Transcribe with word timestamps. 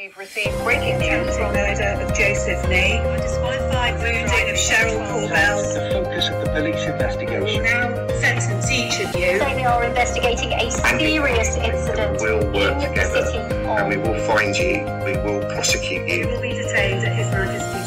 We've 0.00 0.16
received 0.16 0.56
breaking 0.64 0.98
news 0.98 1.36
on 1.36 1.52
the 1.52 1.58
murder 1.58 2.00
of 2.00 2.16
Joseph 2.16 2.66
Nee, 2.70 3.02
disqualified 3.20 3.98
wounding 4.00 4.48
of 4.48 4.56
Cheryl 4.56 4.96
Corbell. 5.12 5.74
The 5.74 5.90
focus 5.92 6.28
of 6.30 6.42
the 6.42 6.50
police 6.52 6.86
investigation. 6.86 7.64
Now 7.64 8.08
sentence 8.18 8.70
each 8.70 8.98
of 9.00 9.14
you. 9.14 9.38
They 9.38 9.62
are 9.62 9.84
investigating 9.84 10.54
a 10.54 10.70
serious 10.70 11.54
incident 11.58 12.18
We'll 12.18 12.50
work 12.50 12.82
in 12.82 12.88
together 12.88 13.26
and 13.28 13.88
we 13.90 13.98
will 13.98 14.18
find 14.26 14.56
you, 14.56 14.80
we 15.04 15.20
will 15.20 15.44
prosecute 15.52 16.08
You 16.08 16.14
you. 16.14 16.28
will 16.28 16.40
be 16.40 16.54
detained 16.54 17.04
at 17.04 17.16
His 17.16 17.30
Majesty's 17.30 17.79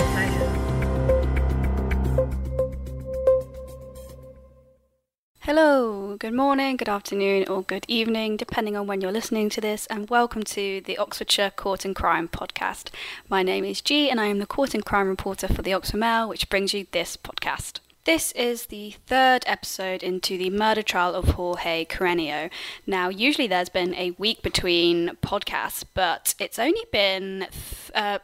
good 6.23 6.33
morning, 6.33 6.77
good 6.77 6.87
afternoon, 6.87 7.45
or 7.49 7.63
good 7.63 7.83
evening, 7.89 8.37
depending 8.37 8.77
on 8.77 8.87
when 8.87 9.01
you're 9.01 9.11
listening 9.11 9.49
to 9.49 9.59
this, 9.59 9.85
and 9.87 10.09
welcome 10.09 10.41
to 10.41 10.79
the 10.85 10.97
Oxfordshire 10.97 11.49
Court 11.49 11.83
and 11.83 11.93
Crime 11.93 12.29
podcast. 12.29 12.91
My 13.27 13.43
name 13.43 13.65
is 13.65 13.81
G, 13.81 14.09
and 14.09 14.21
I 14.21 14.27
am 14.27 14.39
the 14.39 14.45
Court 14.45 14.73
and 14.73 14.85
Crime 14.85 15.09
reporter 15.09 15.49
for 15.49 15.61
the 15.61 15.73
Oxford 15.73 15.97
Mail, 15.97 16.29
which 16.29 16.47
brings 16.47 16.73
you 16.73 16.87
this 16.91 17.17
podcast. 17.17 17.81
This 18.05 18.31
is 18.31 18.67
the 18.67 18.95
third 19.05 19.43
episode 19.45 20.01
into 20.01 20.37
the 20.37 20.49
murder 20.49 20.81
trial 20.81 21.13
of 21.13 21.31
Jorge 21.31 21.83
Carreño. 21.83 22.49
Now, 22.87 23.09
usually 23.09 23.47
there's 23.47 23.67
been 23.67 23.93
a 23.95 24.11
week 24.11 24.41
between 24.41 25.17
podcasts, 25.21 25.83
but 25.93 26.35
it's 26.39 26.57
only 26.57 26.85
been 26.93 27.47
th- 27.51 27.91
uh, 27.93 28.19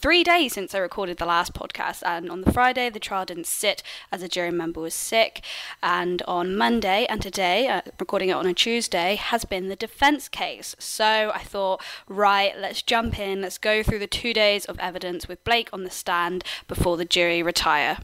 three 0.00 0.24
days 0.24 0.54
since 0.54 0.74
I 0.74 0.78
recorded 0.78 1.18
the 1.18 1.26
last 1.26 1.52
podcast, 1.52 2.02
and 2.04 2.30
on 2.30 2.40
the 2.40 2.52
Friday 2.52 2.88
the 2.88 2.98
trial 2.98 3.26
didn't 3.26 3.46
sit 3.46 3.82
as 4.10 4.22
a 4.22 4.28
jury 4.28 4.50
member 4.50 4.80
was 4.80 4.94
sick, 4.94 5.42
and 5.82 6.22
on 6.22 6.56
Monday 6.56 7.06
and 7.08 7.20
today, 7.20 7.68
uh, 7.68 7.82
recording 7.98 8.30
it 8.30 8.34
on 8.34 8.46
a 8.46 8.54
Tuesday, 8.54 9.16
has 9.16 9.44
been 9.44 9.68
the 9.68 9.76
defense 9.76 10.28
case. 10.28 10.74
So 10.78 11.30
I 11.34 11.40
thought, 11.40 11.82
right, 12.08 12.54
let's 12.58 12.82
jump 12.82 13.18
in, 13.18 13.42
let's 13.42 13.58
go 13.58 13.82
through 13.82 13.98
the 13.98 14.06
two 14.06 14.32
days 14.32 14.64
of 14.64 14.78
evidence 14.78 15.28
with 15.28 15.44
Blake 15.44 15.68
on 15.72 15.84
the 15.84 15.90
stand 15.90 16.44
before 16.66 16.96
the 16.96 17.04
jury 17.04 17.42
retire. 17.42 17.98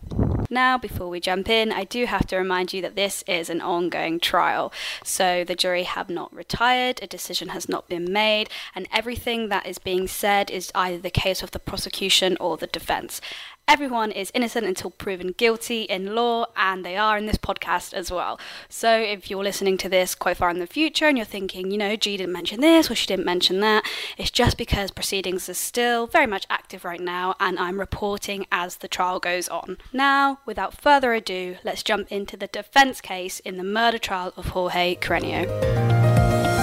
Now, 0.49 0.79
before 0.79 1.09
we 1.09 1.21
jump 1.21 1.49
in, 1.49 1.73
I 1.73 1.85
do 1.85 2.07
have 2.07 2.27
to 2.29 2.37
remind 2.37 2.73
you 2.73 2.81
that 2.83 2.95
this 2.95 3.25
is 3.27 3.51
an 3.51 3.61
ongoing 3.61 4.21
trial. 4.21 4.73
So 5.03 5.45
the 5.45 5.57
jury 5.57 5.83
have 5.83 6.09
not 6.09 6.35
retired, 6.35 7.01
a 7.03 7.07
decision 7.07 7.49
has 7.49 7.69
not 7.69 7.89
been 7.89 8.13
made, 8.13 8.49
and 8.75 8.89
everything 8.93 9.49
that 9.49 9.67
is 9.67 9.79
being 9.79 10.07
said 10.07 10.51
is 10.51 10.71
either 10.75 10.99
the 10.99 11.11
case 11.11 11.43
of 11.43 11.51
the 11.51 11.59
prosecution 11.59 12.37
or 12.39 12.57
the 12.57 12.67
defense. 12.67 13.21
Everyone 13.69 14.13
is 14.13 14.31
innocent 14.33 14.65
until 14.65 14.91
proven 14.91 15.33
guilty 15.33 15.83
in 15.83 16.15
law, 16.15 16.47
and 16.57 16.85
they 16.85 16.97
are 16.97 17.19
in 17.19 17.27
this 17.27 17.37
podcast 17.37 17.93
as 17.93 18.13
well. 18.13 18.39
So, 18.69 18.97
if 18.97 19.29
you're 19.29 19.43
listening 19.43 19.77
to 19.79 19.89
this 19.89 20.15
quite 20.15 20.37
far 20.37 20.51
in 20.51 20.61
the 20.61 20.69
future 20.69 21.09
and 21.09 21.19
you're 21.19 21.27
thinking, 21.27 21.73
you 21.73 21.77
know, 21.77 21.97
G 21.97 22.17
didn't 22.17 22.33
mention 22.33 22.61
this 22.61 22.89
or 22.89 22.95
she 22.95 23.09
didn't 23.09 23.25
mention 23.25 23.59
that, 23.61 23.85
it's 24.17 24.31
just 24.31 24.57
because 24.57 24.93
proceedings 24.93 25.49
are 25.49 25.55
still 25.55 26.07
very 26.07 26.29
much 26.29 26.47
active 26.49 26.85
right 26.85 27.01
now, 27.01 27.35
and 27.41 27.59
I'm 27.59 27.81
reporting 27.81 28.47
as 28.53 28.77
the 28.77 28.89
trial 28.89 29.19
goes 29.19 29.49
on. 29.49 29.79
Now, 29.93 30.39
without 30.47 30.81
further 30.81 31.13
ado, 31.13 31.57
let's 31.65 31.83
jump 31.83 32.13
into 32.13 32.37
the 32.37 32.47
defense 32.47 33.01
case 33.01 33.41
in 33.41 33.57
the 33.57 33.65
murder 33.65 33.99
trial 33.99 34.33
of 34.37 34.51
Jorge 34.51 34.95
Carreño. 34.95 36.56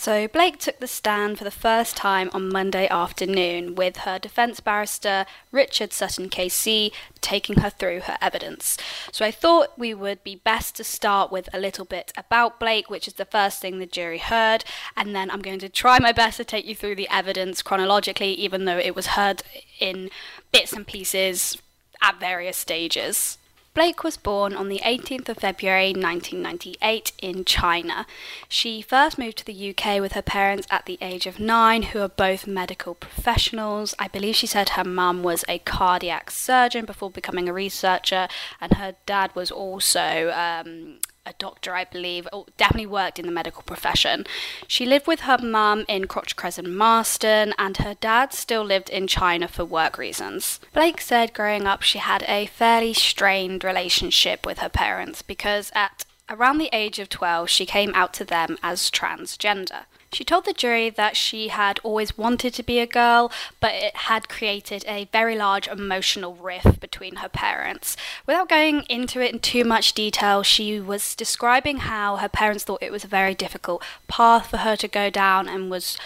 So, 0.00 0.26
Blake 0.26 0.58
took 0.58 0.80
the 0.80 0.86
stand 0.86 1.36
for 1.36 1.44
the 1.44 1.50
first 1.50 1.94
time 1.94 2.30
on 2.32 2.48
Monday 2.48 2.88
afternoon 2.88 3.74
with 3.74 3.98
her 3.98 4.18
defence 4.18 4.58
barrister 4.58 5.26
Richard 5.52 5.92
Sutton 5.92 6.30
KC 6.30 6.90
taking 7.20 7.56
her 7.56 7.68
through 7.68 8.00
her 8.00 8.16
evidence. 8.22 8.78
So, 9.12 9.26
I 9.26 9.30
thought 9.30 9.78
we 9.78 9.92
would 9.92 10.24
be 10.24 10.36
best 10.36 10.74
to 10.76 10.84
start 10.84 11.30
with 11.30 11.50
a 11.52 11.60
little 11.60 11.84
bit 11.84 12.14
about 12.16 12.58
Blake, 12.58 12.88
which 12.88 13.06
is 13.06 13.12
the 13.12 13.26
first 13.26 13.60
thing 13.60 13.78
the 13.78 13.84
jury 13.84 14.16
heard, 14.16 14.64
and 14.96 15.14
then 15.14 15.30
I'm 15.30 15.42
going 15.42 15.58
to 15.58 15.68
try 15.68 15.98
my 15.98 16.12
best 16.12 16.38
to 16.38 16.44
take 16.46 16.64
you 16.64 16.74
through 16.74 16.94
the 16.94 17.10
evidence 17.10 17.60
chronologically, 17.60 18.32
even 18.32 18.64
though 18.64 18.78
it 18.78 18.94
was 18.94 19.08
heard 19.08 19.42
in 19.80 20.08
bits 20.50 20.72
and 20.72 20.86
pieces 20.86 21.58
at 22.00 22.18
various 22.18 22.56
stages. 22.56 23.36
Blake 23.72 24.02
was 24.02 24.16
born 24.16 24.52
on 24.52 24.68
the 24.68 24.80
18th 24.80 25.28
of 25.28 25.38
February 25.38 25.92
1998 25.92 27.12
in 27.22 27.44
China. 27.44 28.04
She 28.48 28.82
first 28.82 29.16
moved 29.16 29.38
to 29.38 29.44
the 29.44 29.70
UK 29.70 30.00
with 30.00 30.12
her 30.12 30.22
parents 30.22 30.66
at 30.72 30.86
the 30.86 30.98
age 31.00 31.26
of 31.26 31.38
nine, 31.38 31.84
who 31.84 32.00
are 32.00 32.08
both 32.08 32.48
medical 32.48 32.96
professionals. 32.96 33.94
I 33.96 34.08
believe 34.08 34.34
she 34.34 34.48
said 34.48 34.70
her 34.70 34.82
mum 34.82 35.22
was 35.22 35.44
a 35.48 35.60
cardiac 35.60 36.32
surgeon 36.32 36.84
before 36.84 37.12
becoming 37.12 37.48
a 37.48 37.52
researcher, 37.52 38.26
and 38.60 38.72
her 38.74 38.96
dad 39.06 39.34
was 39.36 39.52
also 39.52 40.32
um, 40.34 40.98
a 41.26 41.32
doctor, 41.38 41.74
I 41.74 41.84
believe, 41.84 42.26
or 42.32 42.46
definitely 42.56 42.86
worked 42.86 43.18
in 43.18 43.26
the 43.26 43.32
medical 43.32 43.62
profession. 43.62 44.26
She 44.66 44.86
lived 44.86 45.06
with 45.06 45.20
her 45.20 45.38
mum 45.38 45.84
in 45.88 46.06
Crotch 46.06 46.36
Crescent, 46.36 46.68
Marston, 46.68 47.54
and 47.58 47.76
her 47.78 47.94
dad 47.94 48.32
still 48.32 48.64
lived 48.64 48.88
in 48.90 49.06
China 49.06 49.48
for 49.48 49.64
work 49.64 49.98
reasons. 49.98 50.60
Blake 50.72 51.00
said 51.00 51.34
growing 51.34 51.66
up 51.66 51.82
she 51.82 51.98
had 51.98 52.24
a 52.26 52.46
fairly 52.46 52.94
strained 52.94 53.64
relationship 53.64 54.46
with 54.46 54.58
her 54.58 54.68
parents 54.68 55.22
because 55.22 55.70
at 55.74 56.04
around 56.28 56.58
the 56.58 56.70
age 56.72 56.98
of 56.98 57.08
12 57.08 57.50
she 57.50 57.66
came 57.66 57.92
out 57.94 58.14
to 58.14 58.24
them 58.24 58.56
as 58.62 58.90
transgender. 58.90 59.84
She 60.12 60.24
told 60.24 60.44
the 60.44 60.52
jury 60.52 60.90
that 60.90 61.16
she 61.16 61.48
had 61.48 61.78
always 61.84 62.18
wanted 62.18 62.52
to 62.54 62.64
be 62.64 62.80
a 62.80 62.86
girl, 62.86 63.30
but 63.60 63.74
it 63.74 63.94
had 63.94 64.28
created 64.28 64.84
a 64.88 65.08
very 65.12 65.36
large 65.36 65.68
emotional 65.68 66.34
rift 66.34 66.80
between 66.80 67.16
her 67.16 67.28
parents. 67.28 67.96
Without 68.26 68.48
going 68.48 68.82
into 68.88 69.20
it 69.20 69.32
in 69.32 69.38
too 69.38 69.64
much 69.64 69.92
detail, 69.92 70.42
she 70.42 70.80
was 70.80 71.14
describing 71.14 71.78
how 71.78 72.16
her 72.16 72.28
parents 72.28 72.64
thought 72.64 72.82
it 72.82 72.90
was 72.90 73.04
a 73.04 73.08
very 73.08 73.34
difficult 73.34 73.84
path 74.08 74.48
for 74.50 74.58
her 74.58 74.74
to 74.76 74.88
go 74.88 75.10
down 75.10 75.48
and 75.48 75.70
was 75.70 75.96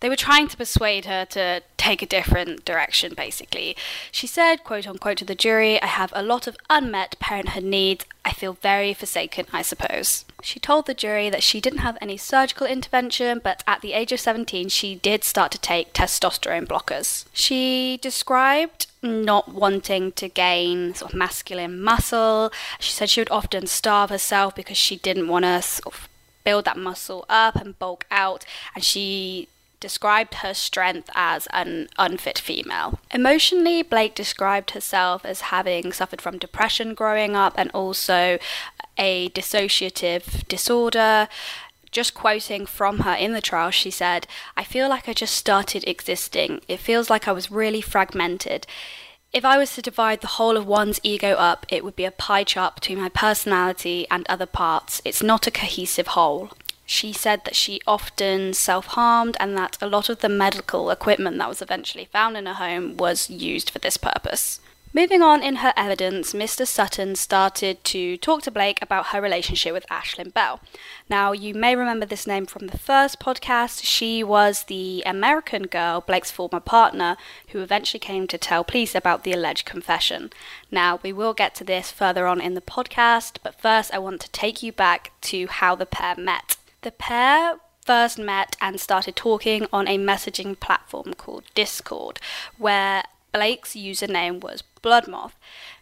they 0.00 0.10
were 0.10 0.16
trying 0.16 0.48
to 0.48 0.56
persuade 0.58 1.06
her 1.06 1.24
to 1.24 1.62
take 1.78 2.02
a 2.02 2.06
different 2.06 2.66
direction, 2.66 3.14
basically. 3.14 3.74
She 4.12 4.26
said, 4.26 4.62
quote 4.62 4.86
unquote, 4.86 5.16
to 5.18 5.24
the 5.24 5.34
jury, 5.34 5.80
I 5.80 5.86
have 5.86 6.12
a 6.14 6.22
lot 6.22 6.46
of 6.46 6.58
unmet 6.68 7.18
parenthood 7.20 7.64
needs. 7.64 8.04
I 8.24 8.32
feel 8.32 8.54
very 8.54 8.94
forsaken, 8.94 9.46
I 9.52 9.62
suppose. 9.62 10.24
She 10.42 10.58
told 10.58 10.86
the 10.86 10.94
jury 10.94 11.28
that 11.30 11.42
she 11.42 11.60
didn't 11.60 11.80
have 11.80 11.98
any 12.00 12.16
surgical 12.16 12.66
intervention, 12.66 13.40
but 13.42 13.62
at 13.66 13.82
the 13.82 13.92
age 13.92 14.12
of 14.12 14.20
17, 14.20 14.68
she 14.68 14.94
did 14.94 15.24
start 15.24 15.52
to 15.52 15.58
take 15.58 15.92
testosterone 15.92 16.66
blockers. 16.66 17.26
She 17.32 17.98
described 18.00 18.86
not 19.02 19.52
wanting 19.52 20.12
to 20.12 20.28
gain 20.28 20.94
sort 20.94 21.12
of 21.12 21.18
masculine 21.18 21.82
muscle. 21.82 22.50
She 22.80 22.92
said 22.92 23.10
she 23.10 23.20
would 23.20 23.30
often 23.30 23.66
starve 23.66 24.10
herself 24.10 24.54
because 24.54 24.78
she 24.78 24.96
didn't 24.96 25.28
want 25.28 25.44
to 25.44 25.60
sort 25.60 25.94
of 25.94 26.08
build 26.44 26.64
that 26.66 26.76
muscle 26.78 27.24
up 27.28 27.56
and 27.56 27.78
bulk 27.78 28.06
out, 28.10 28.44
and 28.74 28.84
she 28.84 29.48
described 29.84 30.36
her 30.36 30.54
strength 30.54 31.10
as 31.14 31.46
an 31.52 31.88
unfit 31.98 32.38
female. 32.38 32.98
Emotionally, 33.10 33.82
Blake 33.82 34.14
described 34.14 34.70
herself 34.70 35.26
as 35.26 35.52
having 35.52 35.92
suffered 35.92 36.22
from 36.22 36.38
depression 36.38 36.94
growing 36.94 37.36
up 37.36 37.52
and 37.58 37.70
also 37.72 38.38
a 38.96 39.28
dissociative 39.28 40.48
disorder. 40.48 41.28
Just 41.90 42.14
quoting 42.14 42.64
from 42.64 43.00
her 43.00 43.12
in 43.12 43.34
the 43.34 43.42
trial, 43.42 43.70
she 43.70 43.90
said, 43.90 44.26
I 44.56 44.64
feel 44.64 44.88
like 44.88 45.06
I 45.06 45.12
just 45.12 45.34
started 45.34 45.86
existing. 45.86 46.62
It 46.66 46.80
feels 46.80 47.10
like 47.10 47.28
I 47.28 47.32
was 47.32 47.50
really 47.50 47.82
fragmented. 47.82 48.66
If 49.34 49.44
I 49.44 49.58
was 49.58 49.74
to 49.74 49.82
divide 49.82 50.22
the 50.22 50.36
whole 50.38 50.56
of 50.56 50.66
one's 50.66 50.98
ego 51.02 51.32
up, 51.34 51.66
it 51.68 51.84
would 51.84 51.94
be 51.94 52.06
a 52.06 52.10
pie 52.10 52.44
chart 52.44 52.76
between 52.76 53.02
my 53.02 53.10
personality 53.10 54.06
and 54.10 54.24
other 54.30 54.46
parts. 54.46 55.02
It's 55.04 55.22
not 55.22 55.46
a 55.46 55.50
cohesive 55.50 56.06
whole. 56.16 56.52
She 56.86 57.12
said 57.12 57.44
that 57.44 57.56
she 57.56 57.80
often 57.86 58.52
self 58.52 58.86
harmed 58.88 59.36
and 59.40 59.56
that 59.56 59.78
a 59.80 59.86
lot 59.86 60.08
of 60.08 60.20
the 60.20 60.28
medical 60.28 60.90
equipment 60.90 61.38
that 61.38 61.48
was 61.48 61.62
eventually 61.62 62.04
found 62.04 62.36
in 62.36 62.46
her 62.46 62.54
home 62.54 62.96
was 62.96 63.30
used 63.30 63.70
for 63.70 63.78
this 63.78 63.96
purpose. 63.96 64.60
Moving 64.96 65.22
on 65.22 65.42
in 65.42 65.56
her 65.56 65.72
evidence, 65.76 66.34
Mr. 66.34 66.64
Sutton 66.64 67.16
started 67.16 67.82
to 67.82 68.16
talk 68.18 68.42
to 68.42 68.50
Blake 68.52 68.78
about 68.80 69.06
her 69.06 69.20
relationship 69.20 69.72
with 69.72 69.84
Ashlyn 69.90 70.32
Bell. 70.32 70.60
Now, 71.10 71.32
you 71.32 71.52
may 71.52 71.74
remember 71.74 72.06
this 72.06 72.28
name 72.28 72.46
from 72.46 72.68
the 72.68 72.78
first 72.78 73.18
podcast. 73.18 73.80
She 73.82 74.22
was 74.22 74.62
the 74.64 75.02
American 75.04 75.64
girl, 75.64 76.00
Blake's 76.00 76.30
former 76.30 76.60
partner, 76.60 77.16
who 77.48 77.60
eventually 77.60 77.98
came 77.98 78.28
to 78.28 78.38
tell 78.38 78.62
police 78.62 78.94
about 78.94 79.24
the 79.24 79.32
alleged 79.32 79.66
confession. 79.66 80.30
Now, 80.70 81.00
we 81.02 81.12
will 81.12 81.34
get 81.34 81.56
to 81.56 81.64
this 81.64 81.90
further 81.90 82.28
on 82.28 82.40
in 82.40 82.54
the 82.54 82.60
podcast, 82.60 83.38
but 83.42 83.60
first, 83.60 83.92
I 83.92 83.98
want 83.98 84.20
to 84.20 84.30
take 84.30 84.62
you 84.62 84.70
back 84.70 85.10
to 85.22 85.48
how 85.48 85.74
the 85.74 85.86
pair 85.86 86.14
met. 86.16 86.56
The 86.84 86.92
pair 86.92 87.60
first 87.86 88.18
met 88.18 88.56
and 88.60 88.78
started 88.78 89.16
talking 89.16 89.66
on 89.72 89.88
a 89.88 89.96
messaging 89.96 90.60
platform 90.60 91.14
called 91.14 91.44
Discord, 91.54 92.20
where 92.58 93.04
Blake's 93.32 93.72
username 93.72 94.42
was 94.42 94.60
blood 94.82 95.08
moth. 95.08 95.34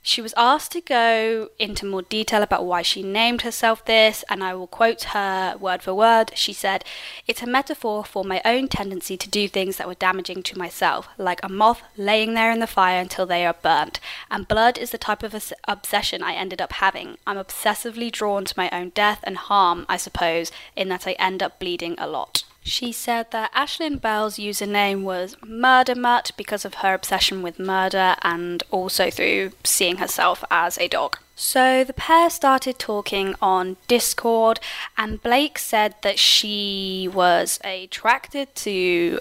She 0.04 0.20
was 0.20 0.34
asked 0.36 0.72
to 0.72 0.80
go 0.80 1.50
into 1.60 1.86
more 1.86 2.02
detail 2.02 2.42
about 2.42 2.64
why 2.64 2.82
she 2.82 3.04
named 3.04 3.42
herself 3.42 3.84
this, 3.84 4.24
and 4.28 4.42
I 4.42 4.52
will 4.52 4.66
quote 4.66 5.04
her 5.14 5.56
word 5.60 5.80
for 5.80 5.94
word. 5.94 6.32
She 6.34 6.52
said, 6.52 6.84
It's 7.28 7.42
a 7.42 7.46
metaphor 7.46 8.04
for 8.04 8.24
my 8.24 8.42
own 8.44 8.66
tendency 8.66 9.16
to 9.16 9.30
do 9.30 9.46
things 9.46 9.76
that 9.76 9.86
were 9.86 9.94
damaging 9.94 10.42
to 10.42 10.58
myself, 10.58 11.08
like 11.18 11.38
a 11.44 11.48
moth 11.48 11.82
laying 11.96 12.34
there 12.34 12.50
in 12.50 12.58
the 12.58 12.66
fire 12.66 13.00
until 13.00 13.26
they 13.26 13.46
are 13.46 13.54
burnt. 13.54 14.00
And 14.28 14.48
blood 14.48 14.76
is 14.76 14.90
the 14.90 14.98
type 14.98 15.22
of 15.22 15.52
obsession 15.68 16.20
I 16.20 16.34
ended 16.34 16.60
up 16.60 16.72
having. 16.72 17.16
I'm 17.24 17.36
obsessively 17.36 18.10
drawn 18.10 18.44
to 18.46 18.54
my 18.56 18.68
own 18.70 18.88
death 18.88 19.20
and 19.22 19.36
harm, 19.36 19.86
I 19.88 19.98
suppose, 19.98 20.50
in 20.74 20.88
that 20.88 21.06
I 21.06 21.12
end 21.12 21.44
up 21.44 21.60
bleeding 21.60 21.94
a 21.96 22.08
lot. 22.08 22.42
She 22.64 22.92
said 22.92 23.32
that 23.32 23.52
Ashlyn 23.52 24.00
Bell's 24.00 24.36
username 24.36 25.02
was 25.02 25.36
Murder 25.44 25.96
Mutt 25.96 26.30
because 26.36 26.64
of 26.64 26.74
her 26.74 26.94
obsession 26.94 27.42
with 27.42 27.58
murder 27.58 28.14
and 28.22 28.62
also 28.70 29.10
through 29.10 29.52
seeing 29.64 29.96
herself 29.96 30.44
as 30.50 30.78
a 30.78 30.86
dog. 30.86 31.18
So 31.34 31.82
the 31.82 31.92
pair 31.92 32.30
started 32.30 32.78
talking 32.78 33.34
on 33.42 33.78
Discord, 33.88 34.60
and 34.96 35.20
Blake 35.20 35.58
said 35.58 35.96
that 36.02 36.20
she 36.20 37.10
was 37.12 37.58
attracted 37.64 38.54
to 38.56 39.18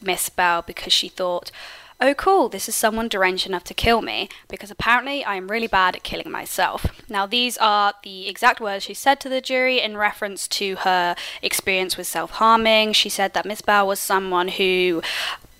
Miss 0.00 0.28
Bell 0.28 0.62
because 0.62 0.92
she 0.92 1.08
thought, 1.08 1.50
oh, 2.00 2.14
cool, 2.14 2.48
this 2.48 2.68
is 2.68 2.74
someone 2.74 3.08
deranged 3.08 3.46
enough 3.46 3.64
to 3.64 3.74
kill 3.74 4.02
me, 4.02 4.28
because 4.48 4.70
apparently 4.70 5.24
I 5.24 5.36
am 5.36 5.48
really 5.50 5.66
bad 5.66 5.96
at 5.96 6.02
killing 6.02 6.30
myself. 6.30 6.86
Now, 7.08 7.26
these 7.26 7.56
are 7.58 7.94
the 8.02 8.28
exact 8.28 8.60
words 8.60 8.84
she 8.84 8.94
said 8.94 9.20
to 9.20 9.28
the 9.28 9.40
jury 9.40 9.80
in 9.80 9.96
reference 9.96 10.46
to 10.48 10.76
her 10.76 11.16
experience 11.42 11.96
with 11.96 12.06
self 12.06 12.32
harming. 12.32 12.92
She 12.92 13.08
said 13.08 13.34
that 13.34 13.46
Miss 13.46 13.62
Bell 13.62 13.86
was 13.86 14.00
someone 14.00 14.48
who 14.48 15.02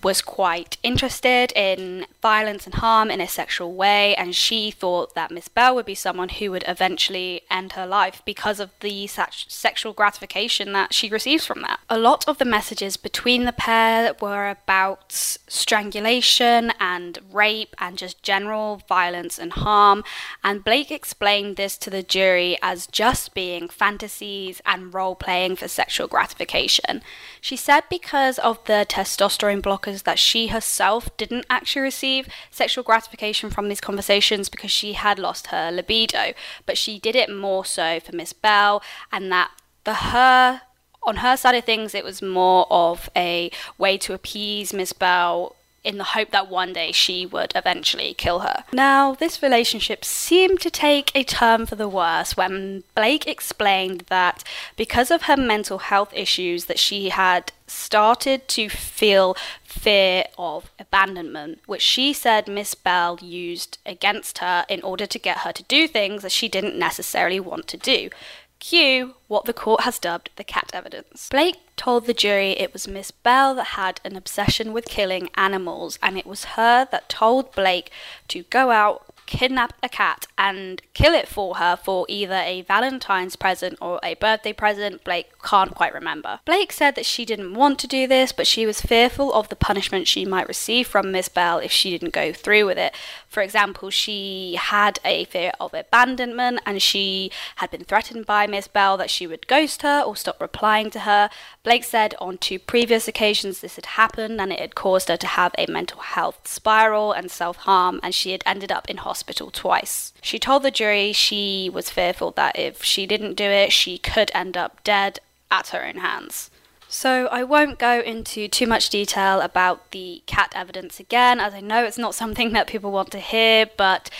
was 0.02 0.22
quite 0.22 0.76
interested 0.82 1.52
in 1.56 2.06
violence 2.22 2.64
and 2.64 2.76
harm 2.76 3.10
in 3.10 3.20
a 3.20 3.26
sexual 3.26 3.72
way, 3.72 4.14
and 4.16 4.34
she 4.34 4.70
thought 4.70 5.14
that 5.14 5.30
Miss 5.30 5.48
Bell 5.48 5.74
would 5.74 5.86
be 5.86 5.94
someone 5.94 6.28
who 6.28 6.50
would 6.50 6.64
eventually 6.68 7.42
end 7.50 7.72
her 7.72 7.86
life 7.86 8.22
because 8.24 8.60
of 8.60 8.70
the 8.80 9.06
sexual 9.06 9.92
gratification 9.92 10.72
that 10.72 10.94
she 10.94 11.08
receives 11.08 11.44
from 11.44 11.62
that. 11.62 11.80
A 11.90 11.98
lot 11.98 12.28
of 12.28 12.38
the 12.38 12.44
messages 12.44 12.96
between 12.96 13.44
the 13.44 13.52
pair 13.52 14.14
were 14.20 14.48
about 14.48 15.12
strangulation 15.12 16.72
and 16.78 17.18
rape 17.32 17.74
and 17.78 17.98
just 17.98 18.22
general 18.22 18.82
violence 18.88 19.38
and 19.38 19.52
harm, 19.52 20.04
and 20.44 20.62
Blake 20.62 20.90
explained 20.90 21.56
this 21.56 21.76
to 21.78 21.90
the 21.90 22.02
jury 22.02 22.56
as 22.62 22.86
just 22.86 23.34
being 23.34 23.68
fantasies 23.68 24.60
and 24.64 24.94
role 24.94 25.16
playing 25.16 25.56
for 25.56 25.68
sexual 25.68 26.06
gratification. 26.06 27.02
She 27.40 27.56
said 27.56 27.84
because 27.90 28.38
of 28.38 28.64
the 28.66 28.86
testosterone 28.88 29.62
blockers 29.86 30.02
that 30.04 30.18
she 30.18 30.48
herself 30.48 31.14
didn't 31.16 31.46
actually 31.48 31.82
receive 31.82 32.28
sexual 32.50 32.84
gratification 32.84 33.50
from 33.50 33.68
these 33.68 33.80
conversations 33.80 34.48
because 34.48 34.70
she 34.70 34.94
had 34.94 35.18
lost 35.18 35.48
her 35.48 35.70
libido, 35.70 36.32
but 36.64 36.78
she 36.78 36.98
did 36.98 37.16
it 37.16 37.34
more 37.34 37.64
so 37.64 38.00
for 38.00 38.14
Miss 38.14 38.32
Bell, 38.32 38.82
and 39.12 39.30
that 39.32 39.50
for 39.84 39.94
her 39.94 40.62
on 41.02 41.16
her 41.16 41.36
side 41.36 41.54
of 41.54 41.64
things, 41.64 41.94
it 41.94 42.04
was 42.04 42.20
more 42.20 42.66
of 42.68 43.08
a 43.16 43.50
way 43.78 43.96
to 43.96 44.12
appease 44.12 44.72
Miss 44.72 44.92
Bell 44.92 45.55
in 45.86 45.98
the 45.98 46.04
hope 46.04 46.32
that 46.32 46.50
one 46.50 46.72
day 46.72 46.90
she 46.90 47.24
would 47.24 47.52
eventually 47.54 48.12
kill 48.12 48.40
her. 48.40 48.64
Now, 48.72 49.14
this 49.14 49.40
relationship 49.40 50.04
seemed 50.04 50.60
to 50.60 50.70
take 50.70 51.12
a 51.14 51.22
turn 51.22 51.64
for 51.64 51.76
the 51.76 51.88
worse 51.88 52.36
when 52.36 52.82
Blake 52.96 53.26
explained 53.26 54.04
that 54.08 54.42
because 54.76 55.12
of 55.12 55.22
her 55.22 55.36
mental 55.36 55.78
health 55.78 56.12
issues 56.12 56.64
that 56.64 56.80
she 56.80 57.10
had 57.10 57.52
started 57.68 58.48
to 58.48 58.68
feel 58.68 59.36
fear 59.62 60.24
of 60.36 60.70
abandonment, 60.78 61.60
which 61.66 61.82
she 61.82 62.12
said 62.12 62.48
Miss 62.48 62.74
Bell 62.74 63.18
used 63.22 63.78
against 63.86 64.38
her 64.38 64.64
in 64.68 64.82
order 64.82 65.06
to 65.06 65.18
get 65.18 65.38
her 65.38 65.52
to 65.52 65.62
do 65.64 65.86
things 65.86 66.22
that 66.22 66.32
she 66.32 66.48
didn't 66.48 66.78
necessarily 66.78 67.38
want 67.38 67.68
to 67.68 67.76
do. 67.76 68.10
Cue 68.58 69.14
what 69.28 69.44
the 69.44 69.52
court 69.52 69.82
has 69.82 69.98
dubbed 69.98 70.30
the 70.36 70.44
cat 70.44 70.70
evidence. 70.72 71.28
Blake 71.30 71.56
told 71.76 72.06
the 72.06 72.14
jury 72.14 72.52
it 72.52 72.72
was 72.72 72.88
Miss 72.88 73.10
Bell 73.10 73.54
that 73.54 73.64
had 73.64 74.00
an 74.04 74.16
obsession 74.16 74.72
with 74.72 74.86
killing 74.86 75.28
animals, 75.34 75.98
and 76.02 76.18
it 76.18 76.26
was 76.26 76.56
her 76.56 76.86
that 76.90 77.08
told 77.08 77.54
Blake 77.54 77.90
to 78.28 78.42
go 78.44 78.70
out 78.70 79.05
kidnap 79.26 79.74
a 79.82 79.88
cat 79.88 80.26
and 80.38 80.80
kill 80.94 81.12
it 81.12 81.28
for 81.28 81.56
her 81.56 81.76
for 81.76 82.06
either 82.08 82.36
a 82.36 82.62
Valentine's 82.62 83.36
present 83.36 83.76
or 83.80 84.00
a 84.02 84.14
birthday 84.14 84.52
present. 84.52 85.04
Blake 85.04 85.30
can't 85.42 85.74
quite 85.74 85.92
remember. 85.92 86.40
Blake 86.44 86.72
said 86.72 86.94
that 86.94 87.06
she 87.06 87.24
didn't 87.24 87.54
want 87.54 87.78
to 87.80 87.86
do 87.86 88.06
this, 88.06 88.32
but 88.32 88.46
she 88.46 88.64
was 88.64 88.80
fearful 88.80 89.32
of 89.32 89.48
the 89.48 89.56
punishment 89.56 90.08
she 90.08 90.24
might 90.24 90.48
receive 90.48 90.86
from 90.86 91.12
Miss 91.12 91.28
Bell 91.28 91.58
if 91.58 91.72
she 91.72 91.90
didn't 91.90 92.12
go 92.12 92.32
through 92.32 92.66
with 92.66 92.78
it. 92.78 92.94
For 93.28 93.42
example, 93.42 93.90
she 93.90 94.56
had 94.58 94.98
a 95.04 95.24
fear 95.24 95.52
of 95.60 95.74
abandonment 95.74 96.60
and 96.64 96.80
she 96.80 97.30
had 97.56 97.70
been 97.70 97.84
threatened 97.84 98.26
by 98.26 98.46
Miss 98.46 98.68
Bell 98.68 98.96
that 98.96 99.10
she 99.10 99.26
would 99.26 99.46
ghost 99.46 99.82
her 99.82 100.02
or 100.02 100.16
stop 100.16 100.40
replying 100.40 100.90
to 100.90 101.00
her. 101.00 101.28
Blake 101.62 101.84
said 101.84 102.14
on 102.20 102.38
two 102.38 102.58
previous 102.58 103.08
occasions 103.08 103.60
this 103.60 103.76
had 103.76 103.86
happened 103.86 104.40
and 104.40 104.52
it 104.52 104.60
had 104.60 104.74
caused 104.74 105.08
her 105.08 105.16
to 105.16 105.26
have 105.26 105.52
a 105.58 105.70
mental 105.70 106.00
health 106.00 106.46
spiral 106.46 107.12
and 107.12 107.30
self 107.30 107.56
harm, 107.58 108.00
and 108.02 108.14
she 108.14 108.32
had 108.32 108.42
ended 108.46 108.70
up 108.70 108.88
in 108.88 108.98
hospital 108.98 109.15
hospital 109.16 109.50
twice. 109.50 110.12
She 110.20 110.38
told 110.38 110.62
the 110.62 110.70
jury 110.70 111.10
she 111.12 111.70
was 111.72 111.88
fearful 111.88 112.32
that 112.32 112.58
if 112.58 112.84
she 112.84 113.06
didn't 113.06 113.34
do 113.34 113.44
it, 113.44 113.72
she 113.72 113.96
could 113.96 114.30
end 114.34 114.58
up 114.58 114.84
dead 114.84 115.20
at 115.50 115.68
her 115.68 115.82
own 115.86 115.96
hands. 115.96 116.50
So, 116.88 117.26
I 117.28 117.42
won't 117.42 117.78
go 117.78 118.00
into 118.00 118.46
too 118.46 118.66
much 118.66 118.90
detail 118.90 119.40
about 119.40 119.90
the 119.90 120.22
cat 120.26 120.52
evidence 120.54 121.00
again, 121.00 121.40
as 121.40 121.54
I 121.54 121.60
know 121.60 121.84
it's 121.84 121.98
not 121.98 122.14
something 122.14 122.52
that 122.52 122.66
people 122.66 122.92
want 122.92 123.10
to 123.12 123.18
hear, 123.18 123.66
but 123.76 124.10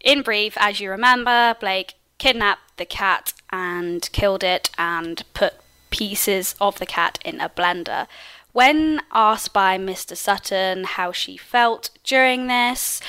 in 0.00 0.22
brief, 0.22 0.56
as 0.60 0.80
you 0.80 0.90
remember, 0.90 1.56
Blake 1.58 1.94
kidnapped 2.18 2.76
the 2.76 2.84
cat 2.84 3.32
and 3.50 4.08
killed 4.12 4.44
it 4.44 4.70
and 4.76 5.24
put 5.34 5.54
pieces 5.90 6.54
of 6.60 6.78
the 6.78 6.86
cat 6.86 7.18
in 7.24 7.40
a 7.40 7.48
blender. 7.48 8.06
When 8.52 9.00
asked 9.12 9.52
by 9.54 9.78
Mr. 9.78 10.14
Sutton 10.14 10.84
how 10.84 11.10
she 11.10 11.36
felt 11.38 11.90
during 12.04 12.46
this, 12.46 13.00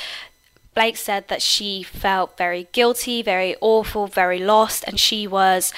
Blake 0.73 0.97
said 0.97 1.27
that 1.27 1.41
she 1.41 1.83
felt 1.83 2.37
very 2.37 2.67
guilty, 2.71 3.21
very 3.21 3.55
awful, 3.61 4.07
very 4.07 4.39
lost, 4.39 4.83
and 4.87 4.99
she 4.99 5.27
was 5.27 5.71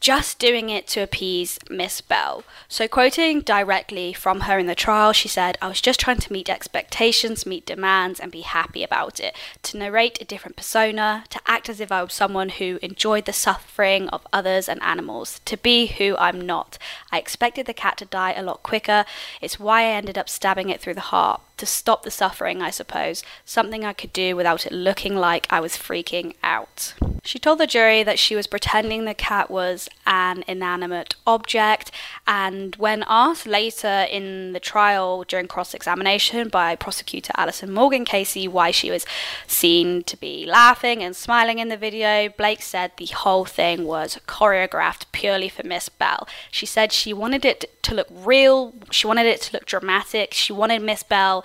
just 0.00 0.38
doing 0.38 0.70
it 0.70 0.86
to 0.86 1.00
appease 1.00 1.58
Miss 1.68 2.00
Bell. 2.00 2.44
So, 2.68 2.86
quoting 2.86 3.40
directly 3.40 4.12
from 4.12 4.42
her 4.42 4.58
in 4.58 4.66
the 4.66 4.74
trial, 4.74 5.12
she 5.12 5.28
said, 5.28 5.58
I 5.60 5.68
was 5.68 5.80
just 5.80 6.00
trying 6.00 6.18
to 6.18 6.32
meet 6.32 6.48
expectations, 6.48 7.46
meet 7.46 7.66
demands, 7.66 8.20
and 8.20 8.30
be 8.30 8.42
happy 8.42 8.84
about 8.84 9.18
it. 9.18 9.36
To 9.64 9.76
narrate 9.76 10.20
a 10.20 10.24
different 10.24 10.56
persona, 10.56 11.24
to 11.30 11.40
act 11.46 11.68
as 11.68 11.80
if 11.80 11.90
I 11.90 12.02
was 12.02 12.12
someone 12.12 12.50
who 12.50 12.78
enjoyed 12.80 13.24
the 13.24 13.32
suffering 13.32 14.08
of 14.10 14.26
others 14.32 14.68
and 14.68 14.82
animals, 14.82 15.40
to 15.44 15.56
be 15.56 15.86
who 15.86 16.16
I'm 16.16 16.40
not. 16.40 16.78
I 17.10 17.18
expected 17.18 17.66
the 17.66 17.74
cat 17.74 17.98
to 17.98 18.04
die 18.04 18.34
a 18.34 18.42
lot 18.42 18.62
quicker. 18.62 19.04
It's 19.40 19.58
why 19.58 19.82
I 19.82 19.94
ended 19.94 20.16
up 20.16 20.28
stabbing 20.28 20.70
it 20.70 20.80
through 20.80 20.94
the 20.94 21.00
heart. 21.00 21.40
To 21.58 21.66
stop 21.66 22.04
the 22.04 22.10
suffering, 22.10 22.62
I 22.62 22.70
suppose. 22.70 23.24
Something 23.44 23.84
I 23.84 23.92
could 23.92 24.12
do 24.12 24.36
without 24.36 24.64
it 24.64 24.72
looking 24.72 25.16
like 25.16 25.46
I 25.50 25.58
was 25.58 25.72
freaking 25.76 26.34
out. 26.42 26.94
She 27.24 27.38
told 27.38 27.58
the 27.58 27.66
jury 27.66 28.02
that 28.04 28.18
she 28.18 28.36
was 28.36 28.46
pretending 28.46 29.04
the 29.04 29.12
cat 29.12 29.50
was 29.50 29.88
an 30.06 30.44
inanimate 30.46 31.16
object, 31.26 31.90
and 32.26 32.74
when 32.76 33.04
asked 33.06 33.46
later 33.46 34.06
in 34.10 34.52
the 34.52 34.60
trial 34.60 35.24
during 35.24 35.48
cross 35.48 35.74
examination 35.74 36.48
by 36.48 36.76
prosecutor 36.76 37.32
Alison 37.36 37.70
Morgan 37.72 38.04
KC 38.04 38.48
why 38.48 38.70
she 38.70 38.90
was 38.90 39.04
seen 39.46 40.04
to 40.04 40.16
be 40.16 40.46
laughing 40.46 41.02
and 41.02 41.14
smiling 41.14 41.58
in 41.58 41.68
the 41.68 41.76
video, 41.76 42.28
Blake 42.30 42.62
said 42.62 42.92
the 42.96 43.06
whole 43.06 43.44
thing 43.44 43.84
was 43.84 44.18
choreographed 44.26 45.06
purely 45.12 45.48
for 45.48 45.66
Miss 45.66 45.88
Bell. 45.88 46.26
She 46.50 46.66
said 46.66 46.92
she 46.92 47.12
wanted 47.12 47.44
it 47.44 47.77
to 47.88 47.94
look 47.94 48.08
real, 48.10 48.74
she 48.90 49.06
wanted 49.06 49.26
it 49.26 49.40
to 49.42 49.52
look 49.54 49.66
dramatic, 49.66 50.34
she 50.34 50.52
wanted 50.52 50.82
Miss 50.82 51.02
Bell 51.02 51.44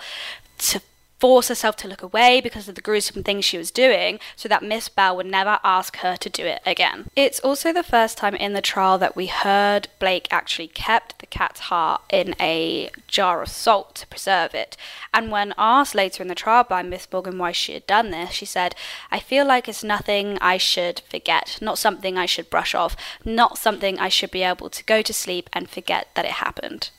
to 0.58 0.80
force 1.24 1.48
herself 1.48 1.74
to 1.74 1.88
look 1.88 2.02
away 2.02 2.38
because 2.38 2.68
of 2.68 2.74
the 2.74 2.82
gruesome 2.82 3.22
things 3.22 3.46
she 3.46 3.56
was 3.56 3.70
doing 3.70 4.20
so 4.36 4.46
that 4.46 4.62
Miss 4.62 4.90
Bell 4.90 5.16
would 5.16 5.24
never 5.24 5.58
ask 5.64 5.96
her 6.00 6.18
to 6.18 6.28
do 6.28 6.44
it 6.44 6.60
again. 6.66 7.06
It's 7.16 7.40
also 7.40 7.72
the 7.72 7.82
first 7.82 8.18
time 8.18 8.34
in 8.34 8.52
the 8.52 8.60
trial 8.60 8.98
that 8.98 9.16
we 9.16 9.28
heard 9.28 9.88
Blake 9.98 10.28
actually 10.30 10.68
kept 10.68 11.20
the 11.20 11.26
cat's 11.26 11.60
heart 11.60 12.02
in 12.10 12.34
a 12.38 12.90
jar 13.08 13.40
of 13.40 13.48
salt 13.48 13.94
to 13.94 14.06
preserve 14.08 14.54
it. 14.54 14.76
And 15.14 15.30
when 15.30 15.54
asked 15.56 15.94
later 15.94 16.22
in 16.22 16.28
the 16.28 16.34
trial 16.34 16.62
by 16.62 16.82
Miss 16.82 17.08
Morgan 17.10 17.38
why 17.38 17.52
she 17.52 17.72
had 17.72 17.86
done 17.86 18.10
this, 18.10 18.32
she 18.32 18.44
said, 18.44 18.74
I 19.10 19.18
feel 19.18 19.46
like 19.46 19.66
it's 19.66 19.82
nothing 19.82 20.36
I 20.42 20.58
should 20.58 21.00
forget, 21.08 21.56
not 21.62 21.78
something 21.78 22.18
I 22.18 22.26
should 22.26 22.50
brush 22.50 22.74
off, 22.74 22.98
not 23.24 23.56
something 23.56 23.98
I 23.98 24.10
should 24.10 24.30
be 24.30 24.42
able 24.42 24.68
to 24.68 24.84
go 24.84 25.00
to 25.00 25.14
sleep 25.14 25.48
and 25.54 25.70
forget 25.70 26.08
that 26.16 26.26
it 26.26 26.32
happened. 26.32 26.90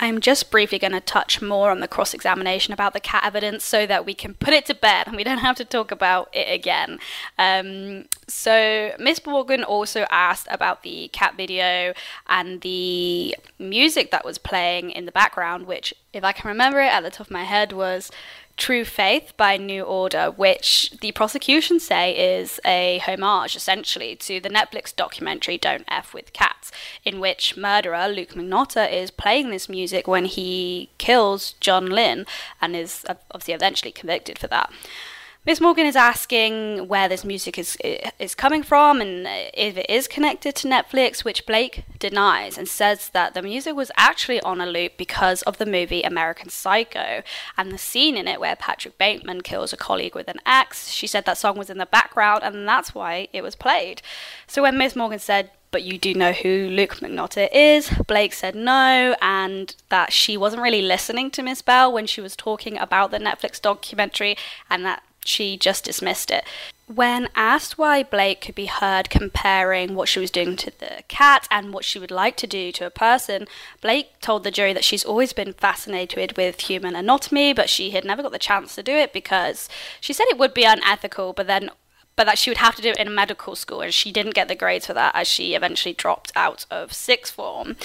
I'm 0.00 0.20
just 0.20 0.50
briefly 0.50 0.78
going 0.78 0.92
to 0.92 1.00
touch 1.00 1.42
more 1.42 1.70
on 1.70 1.80
the 1.80 1.88
cross 1.88 2.14
examination 2.14 2.72
about 2.72 2.92
the 2.92 3.00
cat 3.00 3.24
evidence 3.24 3.64
so 3.64 3.84
that 3.86 4.06
we 4.06 4.14
can 4.14 4.34
put 4.34 4.54
it 4.54 4.64
to 4.66 4.74
bed 4.74 5.08
and 5.08 5.16
we 5.16 5.24
don't 5.24 5.38
have 5.38 5.56
to 5.56 5.64
talk 5.64 5.90
about 5.90 6.28
it 6.32 6.52
again. 6.52 7.00
Um, 7.36 8.04
so, 8.28 8.92
Miss 8.98 9.24
Morgan 9.26 9.64
also 9.64 10.06
asked 10.10 10.46
about 10.50 10.82
the 10.82 11.08
cat 11.08 11.36
video 11.36 11.94
and 12.28 12.60
the 12.60 13.34
music 13.58 14.10
that 14.12 14.24
was 14.24 14.38
playing 14.38 14.90
in 14.92 15.04
the 15.04 15.12
background, 15.12 15.66
which, 15.66 15.92
if 16.12 16.22
I 16.22 16.32
can 16.32 16.48
remember 16.48 16.80
it 16.80 16.92
at 16.92 17.02
the 17.02 17.10
top 17.10 17.26
of 17.26 17.32
my 17.32 17.44
head, 17.44 17.72
was 17.72 18.10
True 18.58 18.84
Faith 18.84 19.32
by 19.36 19.56
New 19.56 19.84
Order, 19.84 20.32
which 20.32 20.90
the 21.00 21.12
prosecution 21.12 21.78
say 21.78 22.38
is 22.38 22.58
a 22.66 22.98
homage 22.98 23.54
essentially 23.54 24.16
to 24.16 24.40
the 24.40 24.50
Netflix 24.50 24.94
documentary 24.94 25.56
Don't 25.56 25.84
F 25.86 26.12
with 26.12 26.32
Cats, 26.32 26.72
in 27.04 27.20
which 27.20 27.56
murderer 27.56 28.08
Luke 28.08 28.30
Magnotta 28.34 28.92
is 28.92 29.12
playing 29.12 29.50
this 29.50 29.68
music 29.68 30.08
when 30.08 30.24
he 30.24 30.90
kills 30.98 31.52
Jun 31.60 31.86
Lin 31.86 32.26
and 32.60 32.74
is 32.74 33.06
obviously 33.30 33.54
eventually 33.54 33.92
convicted 33.92 34.40
for 34.40 34.48
that. 34.48 34.72
Miss 35.48 35.62
Morgan 35.62 35.86
is 35.86 35.96
asking 35.96 36.88
where 36.88 37.08
this 37.08 37.24
music 37.24 37.56
is 37.56 37.78
is 38.18 38.34
coming 38.34 38.62
from 38.62 39.00
and 39.00 39.26
uh, 39.26 39.48
if 39.54 39.78
it 39.78 39.86
is 39.88 40.06
connected 40.06 40.54
to 40.56 40.68
Netflix, 40.68 41.24
which 41.24 41.46
Blake 41.46 41.84
denies 41.98 42.58
and 42.58 42.68
says 42.68 43.08
that 43.14 43.32
the 43.32 43.40
music 43.40 43.74
was 43.74 43.90
actually 43.96 44.42
on 44.42 44.60
a 44.60 44.66
loop 44.66 44.98
because 44.98 45.40
of 45.44 45.56
the 45.56 45.64
movie 45.64 46.02
American 46.02 46.50
Psycho 46.50 47.22
and 47.56 47.72
the 47.72 47.78
scene 47.78 48.14
in 48.14 48.28
it 48.28 48.40
where 48.40 48.56
Patrick 48.56 48.98
Bateman 48.98 49.40
kills 49.40 49.72
a 49.72 49.78
colleague 49.78 50.14
with 50.14 50.28
an 50.28 50.40
axe. 50.44 50.90
She 50.90 51.06
said 51.06 51.24
that 51.24 51.38
song 51.38 51.56
was 51.56 51.70
in 51.70 51.78
the 51.78 51.86
background 51.86 52.42
and 52.42 52.68
that's 52.68 52.94
why 52.94 53.28
it 53.32 53.42
was 53.42 53.56
played. 53.56 54.02
So 54.46 54.60
when 54.60 54.76
Miss 54.76 54.94
Morgan 54.94 55.18
said 55.18 55.50
but 55.70 55.82
you 55.82 55.98
do 55.98 56.14
know 56.14 56.32
who 56.32 56.68
Luke 56.70 56.96
Magnotta 56.96 57.48
is. 57.52 57.90
Blake 58.06 58.32
said 58.32 58.54
no, 58.54 59.14
and 59.20 59.74
that 59.90 60.12
she 60.12 60.34
wasn't 60.36 60.62
really 60.62 60.80
listening 60.80 61.30
to 61.32 61.42
Miss 61.42 61.60
Bell 61.60 61.92
when 61.92 62.06
she 62.06 62.22
was 62.22 62.34
talking 62.34 62.78
about 62.78 63.10
the 63.10 63.18
Netflix 63.18 63.60
documentary, 63.60 64.34
and 64.70 64.82
that 64.86 65.02
she 65.28 65.56
just 65.56 65.84
dismissed 65.84 66.30
it. 66.30 66.44
When 66.86 67.28
asked 67.34 67.76
why 67.76 68.02
Blake 68.02 68.40
could 68.40 68.54
be 68.54 68.66
heard 68.66 69.10
comparing 69.10 69.94
what 69.94 70.08
she 70.08 70.18
was 70.18 70.30
doing 70.30 70.56
to 70.56 70.72
the 70.78 71.02
cat 71.06 71.46
and 71.50 71.72
what 71.72 71.84
she 71.84 71.98
would 71.98 72.10
like 72.10 72.36
to 72.38 72.46
do 72.46 72.72
to 72.72 72.86
a 72.86 72.90
person, 72.90 73.46
Blake 73.82 74.20
told 74.20 74.42
the 74.42 74.50
jury 74.50 74.72
that 74.72 74.84
she's 74.84 75.04
always 75.04 75.34
been 75.34 75.52
fascinated 75.52 76.36
with 76.38 76.62
human 76.62 76.96
anatomy, 76.96 77.52
but 77.52 77.68
she 77.68 77.90
had 77.90 78.06
never 78.06 78.22
got 78.22 78.32
the 78.32 78.38
chance 78.38 78.74
to 78.74 78.82
do 78.82 78.92
it 78.92 79.12
because 79.12 79.68
she 80.00 80.14
said 80.14 80.26
it 80.28 80.38
would 80.38 80.54
be 80.54 80.64
unethical, 80.64 81.34
but 81.34 81.46
then 81.46 81.70
but 82.16 82.24
that 82.24 82.38
she 82.38 82.50
would 82.50 82.58
have 82.58 82.74
to 82.74 82.82
do 82.82 82.90
it 82.90 82.98
in 82.98 83.14
medical 83.14 83.54
school 83.54 83.80
and 83.80 83.94
she 83.94 84.10
didn't 84.10 84.34
get 84.34 84.48
the 84.48 84.56
grades 84.56 84.86
for 84.86 84.92
that 84.92 85.14
as 85.14 85.28
she 85.28 85.54
eventually 85.54 85.94
dropped 85.94 86.32
out 86.34 86.66
of 86.68 86.92
sixth 86.92 87.32
form. 87.32 87.76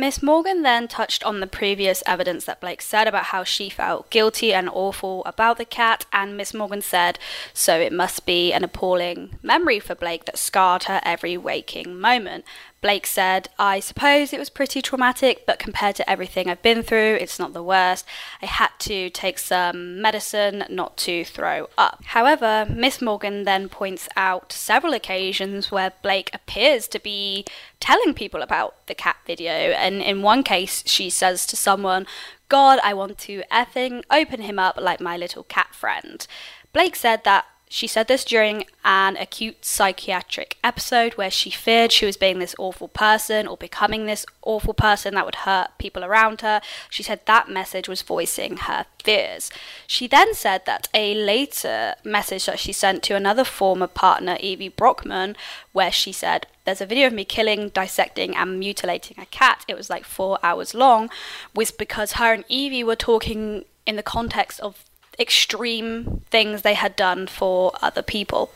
Miss 0.00 0.22
Morgan 0.22 0.62
then 0.62 0.88
touched 0.88 1.22
on 1.24 1.40
the 1.40 1.46
previous 1.46 2.02
evidence 2.06 2.46
that 2.46 2.58
Blake 2.58 2.80
said 2.80 3.06
about 3.06 3.24
how 3.24 3.44
she 3.44 3.68
felt 3.68 4.08
guilty 4.08 4.50
and 4.50 4.66
awful 4.72 5.22
about 5.26 5.58
the 5.58 5.66
cat, 5.66 6.06
and 6.10 6.38
Miss 6.38 6.54
Morgan 6.54 6.80
said, 6.80 7.18
so 7.52 7.78
it 7.78 7.92
must 7.92 8.24
be 8.24 8.50
an 8.50 8.64
appalling 8.64 9.38
memory 9.42 9.78
for 9.78 9.94
Blake 9.94 10.24
that 10.24 10.38
scarred 10.38 10.84
her 10.84 11.02
every 11.04 11.36
waking 11.36 12.00
moment. 12.00 12.46
Blake 12.82 13.06
said, 13.06 13.48
I 13.58 13.78
suppose 13.78 14.32
it 14.32 14.38
was 14.38 14.48
pretty 14.48 14.80
traumatic, 14.80 15.44
but 15.46 15.58
compared 15.58 15.96
to 15.96 16.10
everything 16.10 16.48
I've 16.48 16.62
been 16.62 16.82
through, 16.82 17.16
it's 17.20 17.38
not 17.38 17.52
the 17.52 17.62
worst. 17.62 18.06
I 18.40 18.46
had 18.46 18.70
to 18.80 19.10
take 19.10 19.38
some 19.38 20.00
medicine 20.00 20.64
not 20.70 20.96
to 20.98 21.24
throw 21.24 21.68
up. 21.76 22.02
However, 22.06 22.66
Miss 22.70 23.02
Morgan 23.02 23.44
then 23.44 23.68
points 23.68 24.08
out 24.16 24.52
several 24.52 24.94
occasions 24.94 25.70
where 25.70 25.92
Blake 26.02 26.30
appears 26.32 26.88
to 26.88 26.98
be 26.98 27.44
telling 27.80 28.14
people 28.14 28.40
about 28.40 28.86
the 28.86 28.94
cat 28.94 29.16
video, 29.26 29.52
and 29.52 30.00
in 30.00 30.22
one 30.22 30.42
case, 30.42 30.82
she 30.86 31.10
says 31.10 31.46
to 31.46 31.56
someone, 31.56 32.06
God, 32.48 32.78
I 32.82 32.94
want 32.94 33.18
to 33.18 33.42
effing 33.52 34.02
open 34.10 34.40
him 34.40 34.58
up 34.58 34.80
like 34.80 35.00
my 35.00 35.16
little 35.18 35.44
cat 35.44 35.74
friend. 35.74 36.26
Blake 36.72 36.96
said 36.96 37.24
that 37.24 37.44
she 37.72 37.86
said 37.86 38.08
this 38.08 38.24
during 38.24 38.64
an 38.84 39.16
acute 39.16 39.64
psychiatric 39.64 40.58
episode 40.64 41.14
where 41.14 41.30
she 41.30 41.50
feared 41.50 41.92
she 41.92 42.04
was 42.04 42.16
being 42.16 42.40
this 42.40 42.56
awful 42.58 42.88
person 42.88 43.46
or 43.46 43.56
becoming 43.56 44.06
this 44.06 44.26
awful 44.42 44.74
person 44.74 45.14
that 45.14 45.24
would 45.24 45.36
hurt 45.46 45.68
people 45.78 46.02
around 46.04 46.40
her. 46.40 46.60
She 46.90 47.04
said 47.04 47.20
that 47.26 47.48
message 47.48 47.88
was 47.88 48.02
voicing 48.02 48.56
her 48.56 48.86
fears. 49.04 49.52
She 49.86 50.08
then 50.08 50.34
said 50.34 50.66
that 50.66 50.88
a 50.92 51.14
later 51.14 51.94
message 52.02 52.46
that 52.46 52.58
she 52.58 52.72
sent 52.72 53.04
to 53.04 53.14
another 53.14 53.44
former 53.44 53.86
partner, 53.86 54.36
Evie 54.40 54.68
Brockman, 54.68 55.36
where 55.70 55.92
she 55.92 56.10
said, 56.10 56.48
There's 56.64 56.80
a 56.80 56.86
video 56.86 57.06
of 57.06 57.12
me 57.12 57.24
killing, 57.24 57.68
dissecting, 57.68 58.34
and 58.34 58.58
mutilating 58.58 59.16
a 59.20 59.26
cat. 59.26 59.64
It 59.68 59.76
was 59.76 59.88
like 59.88 60.04
four 60.04 60.40
hours 60.42 60.74
long, 60.74 61.08
was 61.54 61.70
because 61.70 62.14
her 62.14 62.32
and 62.32 62.44
Evie 62.48 62.82
were 62.82 62.96
talking 62.96 63.64
in 63.86 63.94
the 63.94 64.02
context 64.02 64.58
of 64.58 64.89
extreme 65.20 66.22
things 66.30 66.62
they 66.62 66.74
had 66.74 66.96
done 66.96 67.26
for 67.26 67.72
other 67.82 68.02
people. 68.02 68.50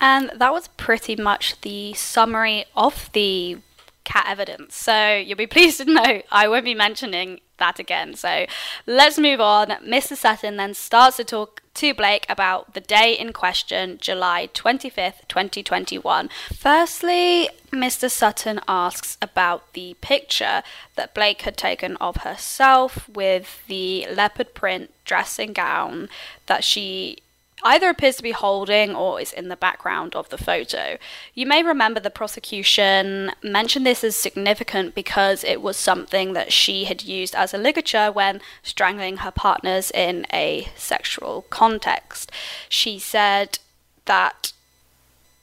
And 0.00 0.30
that 0.34 0.52
was 0.52 0.68
pretty 0.68 1.14
much 1.14 1.60
the 1.60 1.92
summary 1.92 2.64
of 2.74 3.10
the 3.12 3.58
cat 4.04 4.24
evidence. 4.26 4.74
So 4.74 5.16
you'll 5.16 5.36
be 5.36 5.46
pleased 5.58 5.78
to 5.78 5.84
know 5.84 6.22
I 6.32 6.48
won't 6.48 6.64
be 6.64 6.74
mentioning 6.74 7.40
that 7.58 7.78
again. 7.78 8.14
So 8.14 8.46
let's 8.86 9.18
move 9.18 9.40
on. 9.40 9.68
Mr. 9.84 10.16
Sutton 10.16 10.56
then 10.56 10.74
starts 10.74 11.18
to 11.18 11.24
talk 11.24 11.59
to 11.74 11.94
Blake 11.94 12.26
about 12.28 12.74
the 12.74 12.80
day 12.80 13.12
in 13.18 13.32
question, 13.32 13.98
July 14.00 14.48
25th, 14.52 15.26
2021. 15.28 16.28
Firstly, 16.54 17.48
Mr. 17.70 18.10
Sutton 18.10 18.60
asks 18.68 19.16
about 19.22 19.72
the 19.72 19.94
picture 20.00 20.62
that 20.96 21.14
Blake 21.14 21.42
had 21.42 21.56
taken 21.56 21.96
of 21.96 22.18
herself 22.18 23.08
with 23.08 23.66
the 23.66 24.06
leopard 24.12 24.54
print 24.54 24.92
dressing 25.04 25.52
gown 25.52 26.08
that 26.46 26.64
she 26.64 27.18
either 27.62 27.88
appears 27.88 28.16
to 28.16 28.22
be 28.22 28.32
holding 28.32 28.94
or 28.94 29.20
is 29.20 29.32
in 29.32 29.48
the 29.48 29.56
background 29.56 30.14
of 30.14 30.28
the 30.28 30.38
photo. 30.38 30.98
You 31.34 31.46
may 31.46 31.62
remember 31.62 32.00
the 32.00 32.10
prosecution 32.10 33.32
mentioned 33.42 33.86
this 33.86 34.04
as 34.04 34.16
significant 34.16 34.94
because 34.94 35.44
it 35.44 35.62
was 35.62 35.76
something 35.76 36.32
that 36.32 36.52
she 36.52 36.84
had 36.84 37.02
used 37.02 37.34
as 37.34 37.54
a 37.54 37.58
ligature 37.58 38.10
when 38.12 38.40
strangling 38.62 39.18
her 39.18 39.30
partners 39.30 39.90
in 39.90 40.26
a 40.32 40.68
sexual 40.76 41.46
context. 41.50 42.32
She 42.68 42.98
said 42.98 43.58
that 44.04 44.52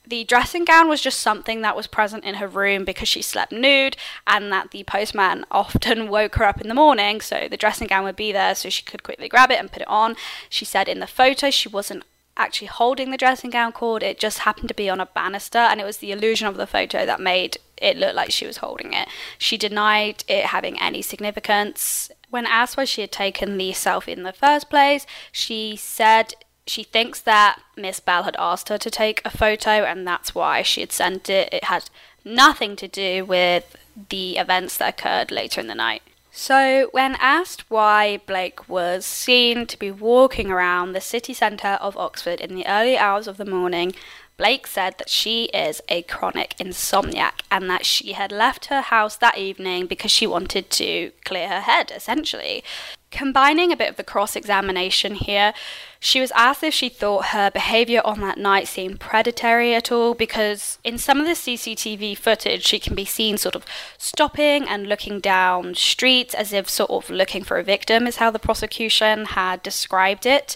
the 0.08 0.24
dressing 0.24 0.64
gown 0.64 0.88
was 0.88 1.00
just 1.00 1.20
something 1.20 1.60
that 1.60 1.76
was 1.76 1.86
present 1.86 2.24
in 2.24 2.36
her 2.36 2.48
room 2.48 2.84
because 2.84 3.08
she 3.08 3.22
slept 3.22 3.52
nude, 3.52 3.96
and 4.26 4.50
that 4.52 4.70
the 4.70 4.84
postman 4.84 5.44
often 5.50 6.08
woke 6.10 6.36
her 6.36 6.44
up 6.44 6.60
in 6.60 6.68
the 6.68 6.74
morning, 6.74 7.20
so 7.20 7.46
the 7.50 7.56
dressing 7.56 7.86
gown 7.86 8.04
would 8.04 8.16
be 8.16 8.32
there 8.32 8.54
so 8.54 8.68
she 8.68 8.82
could 8.82 9.02
quickly 9.02 9.28
grab 9.28 9.50
it 9.50 9.58
and 9.60 9.70
put 9.70 9.82
it 9.82 9.88
on. 9.88 10.16
She 10.48 10.64
said 10.64 10.88
in 10.88 11.00
the 11.00 11.06
photo 11.06 11.50
she 11.50 11.68
wasn't 11.68 12.04
actually 12.36 12.68
holding 12.68 13.10
the 13.10 13.16
dressing 13.16 13.50
gown 13.50 13.72
cord, 13.72 14.02
it 14.02 14.18
just 14.18 14.40
happened 14.40 14.68
to 14.68 14.74
be 14.74 14.88
on 14.88 15.00
a 15.00 15.06
banister, 15.06 15.58
and 15.58 15.80
it 15.80 15.84
was 15.84 15.98
the 15.98 16.12
illusion 16.12 16.46
of 16.46 16.56
the 16.56 16.66
photo 16.66 17.04
that 17.04 17.20
made 17.20 17.58
it 17.76 17.96
look 17.96 18.14
like 18.14 18.30
she 18.30 18.46
was 18.46 18.58
holding 18.58 18.92
it. 18.92 19.08
She 19.36 19.56
denied 19.56 20.24
it 20.28 20.46
having 20.46 20.80
any 20.80 21.02
significance. 21.02 22.10
When 22.30 22.46
asked 22.46 22.76
why 22.76 22.84
she 22.84 23.00
had 23.02 23.12
taken 23.12 23.56
the 23.58 23.72
selfie 23.72 24.16
in 24.16 24.22
the 24.22 24.32
first 24.32 24.70
place, 24.70 25.06
she 25.32 25.76
said 25.76 26.34
she 26.68 26.82
thinks 26.82 27.20
that 27.20 27.60
Miss 27.76 28.00
Bell 28.00 28.24
had 28.24 28.36
asked 28.38 28.68
her 28.68 28.78
to 28.78 28.90
take 28.90 29.22
a 29.24 29.30
photo 29.30 29.70
and 29.70 30.06
that's 30.06 30.34
why 30.34 30.62
she 30.62 30.80
had 30.80 30.92
sent 30.92 31.28
it. 31.28 31.48
It 31.52 31.64
had 31.64 31.90
nothing 32.24 32.76
to 32.76 32.88
do 32.88 33.24
with 33.24 33.76
the 34.08 34.36
events 34.36 34.76
that 34.76 34.98
occurred 34.98 35.30
later 35.30 35.60
in 35.60 35.66
the 35.66 35.74
night. 35.74 36.02
So, 36.30 36.88
when 36.92 37.16
asked 37.16 37.68
why 37.68 38.20
Blake 38.26 38.68
was 38.68 39.04
seen 39.04 39.66
to 39.66 39.78
be 39.78 39.90
walking 39.90 40.50
around 40.50 40.92
the 40.92 41.00
city 41.00 41.34
centre 41.34 41.78
of 41.80 41.96
Oxford 41.96 42.40
in 42.40 42.54
the 42.54 42.66
early 42.66 42.96
hours 42.96 43.26
of 43.26 43.38
the 43.38 43.44
morning, 43.44 43.92
Blake 44.36 44.68
said 44.68 44.98
that 44.98 45.08
she 45.08 45.46
is 45.46 45.82
a 45.88 46.02
chronic 46.02 46.54
insomniac 46.58 47.40
and 47.50 47.68
that 47.68 47.84
she 47.84 48.12
had 48.12 48.30
left 48.30 48.66
her 48.66 48.82
house 48.82 49.16
that 49.16 49.36
evening 49.36 49.86
because 49.86 50.12
she 50.12 50.28
wanted 50.28 50.70
to 50.70 51.10
clear 51.24 51.48
her 51.48 51.62
head, 51.62 51.90
essentially. 51.94 52.62
Combining 53.10 53.72
a 53.72 53.76
bit 53.76 53.88
of 53.88 53.96
the 53.96 54.04
cross 54.04 54.36
examination 54.36 55.14
here, 55.14 55.54
she 55.98 56.20
was 56.20 56.30
asked 56.32 56.62
if 56.62 56.74
she 56.74 56.90
thought 56.90 57.26
her 57.26 57.50
behaviour 57.50 58.02
on 58.04 58.20
that 58.20 58.36
night 58.36 58.68
seemed 58.68 59.00
predatory 59.00 59.74
at 59.74 59.90
all 59.90 60.12
because 60.12 60.78
in 60.84 60.98
some 60.98 61.18
of 61.18 61.26
the 61.26 61.32
CCTV 61.32 62.18
footage, 62.18 62.66
she 62.66 62.78
can 62.78 62.94
be 62.94 63.06
seen 63.06 63.38
sort 63.38 63.54
of 63.54 63.64
stopping 63.96 64.68
and 64.68 64.86
looking 64.86 65.20
down 65.20 65.74
streets 65.74 66.34
as 66.34 66.52
if 66.52 66.68
sort 66.68 66.90
of 66.90 67.08
looking 67.08 67.42
for 67.42 67.58
a 67.58 67.64
victim, 67.64 68.06
is 68.06 68.16
how 68.16 68.30
the 68.30 68.38
prosecution 68.38 69.24
had 69.24 69.62
described 69.62 70.26
it. 70.26 70.54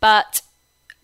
But 0.00 0.40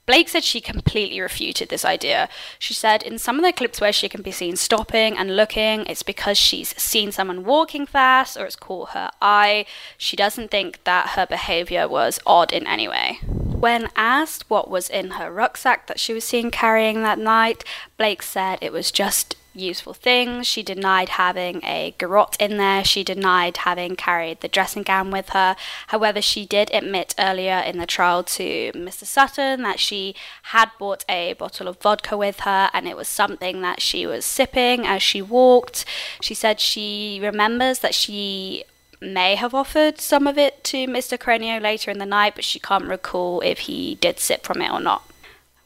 Blake 0.06 0.28
said 0.28 0.44
she 0.44 0.60
completely 0.60 1.20
refuted 1.20 1.68
this 1.68 1.84
idea. 1.84 2.28
She 2.60 2.72
said 2.72 3.02
in 3.02 3.18
some 3.18 3.38
of 3.38 3.44
the 3.44 3.52
clips 3.52 3.80
where 3.80 3.92
she 3.92 4.08
can 4.08 4.22
be 4.22 4.30
seen 4.30 4.54
stopping 4.54 5.18
and 5.18 5.36
looking, 5.36 5.84
it's 5.86 6.04
because 6.04 6.38
she's 6.38 6.80
seen 6.80 7.10
someone 7.10 7.44
walking 7.44 7.86
fast 7.86 8.36
or 8.36 8.46
it's 8.46 8.54
caught 8.54 8.90
her 8.90 9.10
eye. 9.20 9.66
She 9.98 10.16
doesn't 10.16 10.52
think 10.52 10.84
that 10.84 11.10
her 11.10 11.26
behavior 11.26 11.88
was 11.88 12.20
odd 12.24 12.52
in 12.52 12.66
any 12.68 12.86
way. 12.86 13.18
When 13.24 13.88
asked 13.96 14.48
what 14.48 14.70
was 14.70 14.88
in 14.88 15.12
her 15.12 15.32
rucksack 15.32 15.88
that 15.88 15.98
she 15.98 16.12
was 16.12 16.24
seen 16.24 16.52
carrying 16.52 17.02
that 17.02 17.18
night, 17.18 17.64
Blake 17.96 18.22
said 18.22 18.58
it 18.60 18.72
was 18.72 18.92
just 18.92 19.34
useful 19.56 19.94
things. 19.94 20.46
She 20.46 20.62
denied 20.62 21.10
having 21.10 21.62
a 21.64 21.94
garrote 21.98 22.36
in 22.40 22.56
there. 22.56 22.84
She 22.84 23.02
denied 23.02 23.58
having 23.58 23.96
carried 23.96 24.40
the 24.40 24.48
dressing 24.48 24.82
gown 24.82 25.10
with 25.10 25.30
her. 25.30 25.56
However, 25.88 26.22
she 26.22 26.46
did 26.46 26.70
admit 26.72 27.14
earlier 27.18 27.58
in 27.58 27.78
the 27.78 27.86
trial 27.86 28.22
to 28.24 28.72
Mr. 28.72 29.04
Sutton 29.04 29.62
that 29.62 29.80
she 29.80 30.14
had 30.44 30.70
bought 30.78 31.04
a 31.08 31.32
bottle 31.34 31.68
of 31.68 31.80
vodka 31.80 32.16
with 32.16 32.40
her 32.40 32.70
and 32.72 32.86
it 32.86 32.96
was 32.96 33.08
something 33.08 33.60
that 33.62 33.80
she 33.80 34.06
was 34.06 34.24
sipping 34.24 34.86
as 34.86 35.02
she 35.02 35.22
walked. 35.22 35.84
She 36.20 36.34
said 36.34 36.60
she 36.60 37.18
remembers 37.22 37.80
that 37.80 37.94
she 37.94 38.64
may 39.00 39.34
have 39.34 39.54
offered 39.54 40.00
some 40.00 40.26
of 40.26 40.38
it 40.38 40.64
to 40.64 40.86
Mr. 40.86 41.18
Carreño 41.18 41.60
later 41.60 41.90
in 41.90 41.98
the 41.98 42.06
night, 42.06 42.34
but 42.34 42.44
she 42.44 42.58
can't 42.58 42.84
recall 42.84 43.40
if 43.40 43.60
he 43.60 43.96
did 43.96 44.18
sip 44.18 44.44
from 44.44 44.62
it 44.62 44.70
or 44.70 44.80
not. 44.80 45.02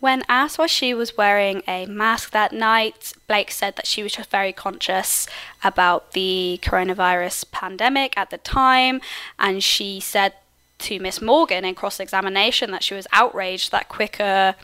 When 0.00 0.24
asked 0.30 0.58
why 0.58 0.66
she 0.66 0.94
was 0.94 1.18
wearing 1.18 1.62
a 1.68 1.84
mask 1.84 2.30
that 2.30 2.52
night, 2.52 3.12
Blake 3.28 3.50
said 3.50 3.76
that 3.76 3.86
she 3.86 4.02
was 4.02 4.12
just 4.12 4.30
very 4.30 4.52
conscious 4.52 5.26
about 5.62 6.12
the 6.12 6.58
coronavirus 6.62 7.50
pandemic 7.50 8.16
at 8.16 8.30
the 8.30 8.38
time, 8.38 9.02
and 9.38 9.62
she 9.62 10.00
said 10.00 10.32
to 10.78 10.98
Miss 10.98 11.20
Morgan 11.20 11.66
in 11.66 11.74
cross 11.74 12.00
examination 12.00 12.70
that 12.70 12.82
she 12.82 12.94
was 12.94 13.06
outraged 13.12 13.70
that 13.72 13.90
quicker 13.90 14.54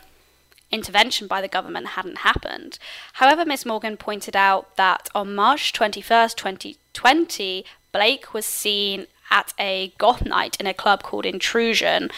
intervention 0.71 1.27
by 1.27 1.43
the 1.43 1.49
government 1.49 1.89
hadn't 1.89 2.19
happened. 2.19 2.79
However, 3.15 3.45
Miss 3.45 3.67
Morgan 3.67 3.99
pointed 3.99 4.35
out 4.35 4.75
that 4.77 5.11
on 5.15 5.35
March 5.35 5.75
21st, 5.75 6.35
2020, 6.35 7.65
Blake 7.93 8.33
was 8.33 8.47
seen 8.47 9.07
at 9.31 9.53
a 9.59 9.93
goth 9.99 10.25
night 10.25 10.57
in 10.59 10.67
a 10.67 10.73
club 10.73 11.03
called 11.03 11.27
Intrusion 11.27 12.11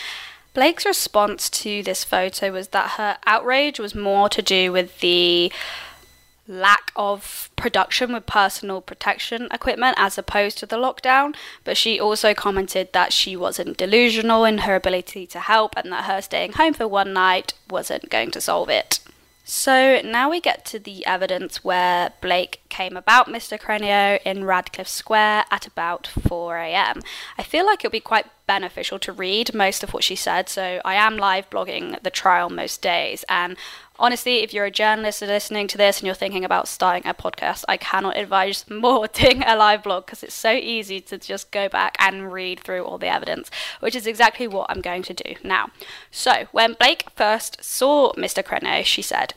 Blake's 0.58 0.84
response 0.84 1.48
to 1.48 1.84
this 1.84 2.02
photo 2.02 2.50
was 2.50 2.68
that 2.68 2.90
her 2.96 3.16
outrage 3.26 3.78
was 3.78 3.94
more 3.94 4.28
to 4.28 4.42
do 4.42 4.72
with 4.72 4.98
the 4.98 5.52
lack 6.48 6.90
of 6.96 7.48
production 7.54 8.12
with 8.12 8.26
personal 8.26 8.80
protection 8.80 9.46
equipment 9.52 9.94
as 9.96 10.18
opposed 10.18 10.58
to 10.58 10.66
the 10.66 10.74
lockdown, 10.74 11.36
but 11.62 11.76
she 11.76 12.00
also 12.00 12.34
commented 12.34 12.92
that 12.92 13.12
she 13.12 13.36
wasn't 13.36 13.76
delusional 13.76 14.44
in 14.44 14.58
her 14.58 14.74
ability 14.74 15.28
to 15.28 15.38
help 15.38 15.76
and 15.76 15.92
that 15.92 16.06
her 16.06 16.20
staying 16.20 16.50
home 16.54 16.74
for 16.74 16.88
one 16.88 17.12
night 17.12 17.54
wasn't 17.70 18.10
going 18.10 18.32
to 18.32 18.40
solve 18.40 18.68
it. 18.68 18.98
So 19.44 20.00
now 20.04 20.28
we 20.28 20.40
get 20.40 20.64
to 20.66 20.80
the 20.80 21.06
evidence 21.06 21.62
where 21.62 22.14
Blake 22.20 22.62
came 22.68 22.96
about 22.96 23.28
Mr. 23.28 23.60
Carreño 23.60 24.20
in 24.24 24.44
Radcliffe 24.44 24.88
Square 24.88 25.44
at 25.52 25.68
about 25.68 26.08
4 26.08 26.58
am. 26.58 27.00
I 27.38 27.44
feel 27.44 27.64
like 27.64 27.84
it'll 27.84 27.92
be 27.92 28.00
quite 28.00 28.26
beneficial 28.48 28.98
to 28.98 29.12
read 29.12 29.54
most 29.54 29.84
of 29.84 29.94
what 29.94 30.02
she 30.02 30.16
said, 30.16 30.48
so 30.48 30.80
I 30.84 30.94
am 30.94 31.16
live 31.16 31.48
blogging 31.48 32.02
the 32.02 32.10
trial 32.10 32.50
most 32.50 32.82
days, 32.82 33.24
and 33.28 33.56
honestly, 33.98 34.38
if 34.38 34.52
you're 34.52 34.64
a 34.64 34.70
journalist 34.70 35.22
listening 35.22 35.66
to 35.68 35.78
this 35.78 35.98
and 35.98 36.06
you're 36.06 36.14
thinking 36.14 36.44
about 36.44 36.66
starting 36.68 37.08
a 37.08 37.14
podcast, 37.14 37.64
I 37.68 37.76
cannot 37.76 38.16
advise 38.16 38.64
more 38.70 39.06
doing 39.06 39.42
a 39.42 39.56
live 39.56 39.82
blog 39.82 40.06
because 40.06 40.22
it's 40.22 40.34
so 40.34 40.52
easy 40.52 41.00
to 41.02 41.18
just 41.18 41.50
go 41.50 41.68
back 41.68 41.96
and 41.98 42.32
read 42.32 42.60
through 42.60 42.84
all 42.84 42.98
the 42.98 43.08
evidence, 43.08 43.50
which 43.80 43.94
is 43.94 44.06
exactly 44.06 44.48
what 44.48 44.70
I'm 44.70 44.80
going 44.80 45.02
to 45.04 45.14
do 45.14 45.34
now. 45.44 45.70
So, 46.10 46.46
when 46.52 46.74
Blake 46.74 47.06
first 47.14 47.62
saw 47.62 48.12
Mr. 48.14 48.42
Carreño, 48.42 48.84
she 48.84 49.02
said, 49.02 49.34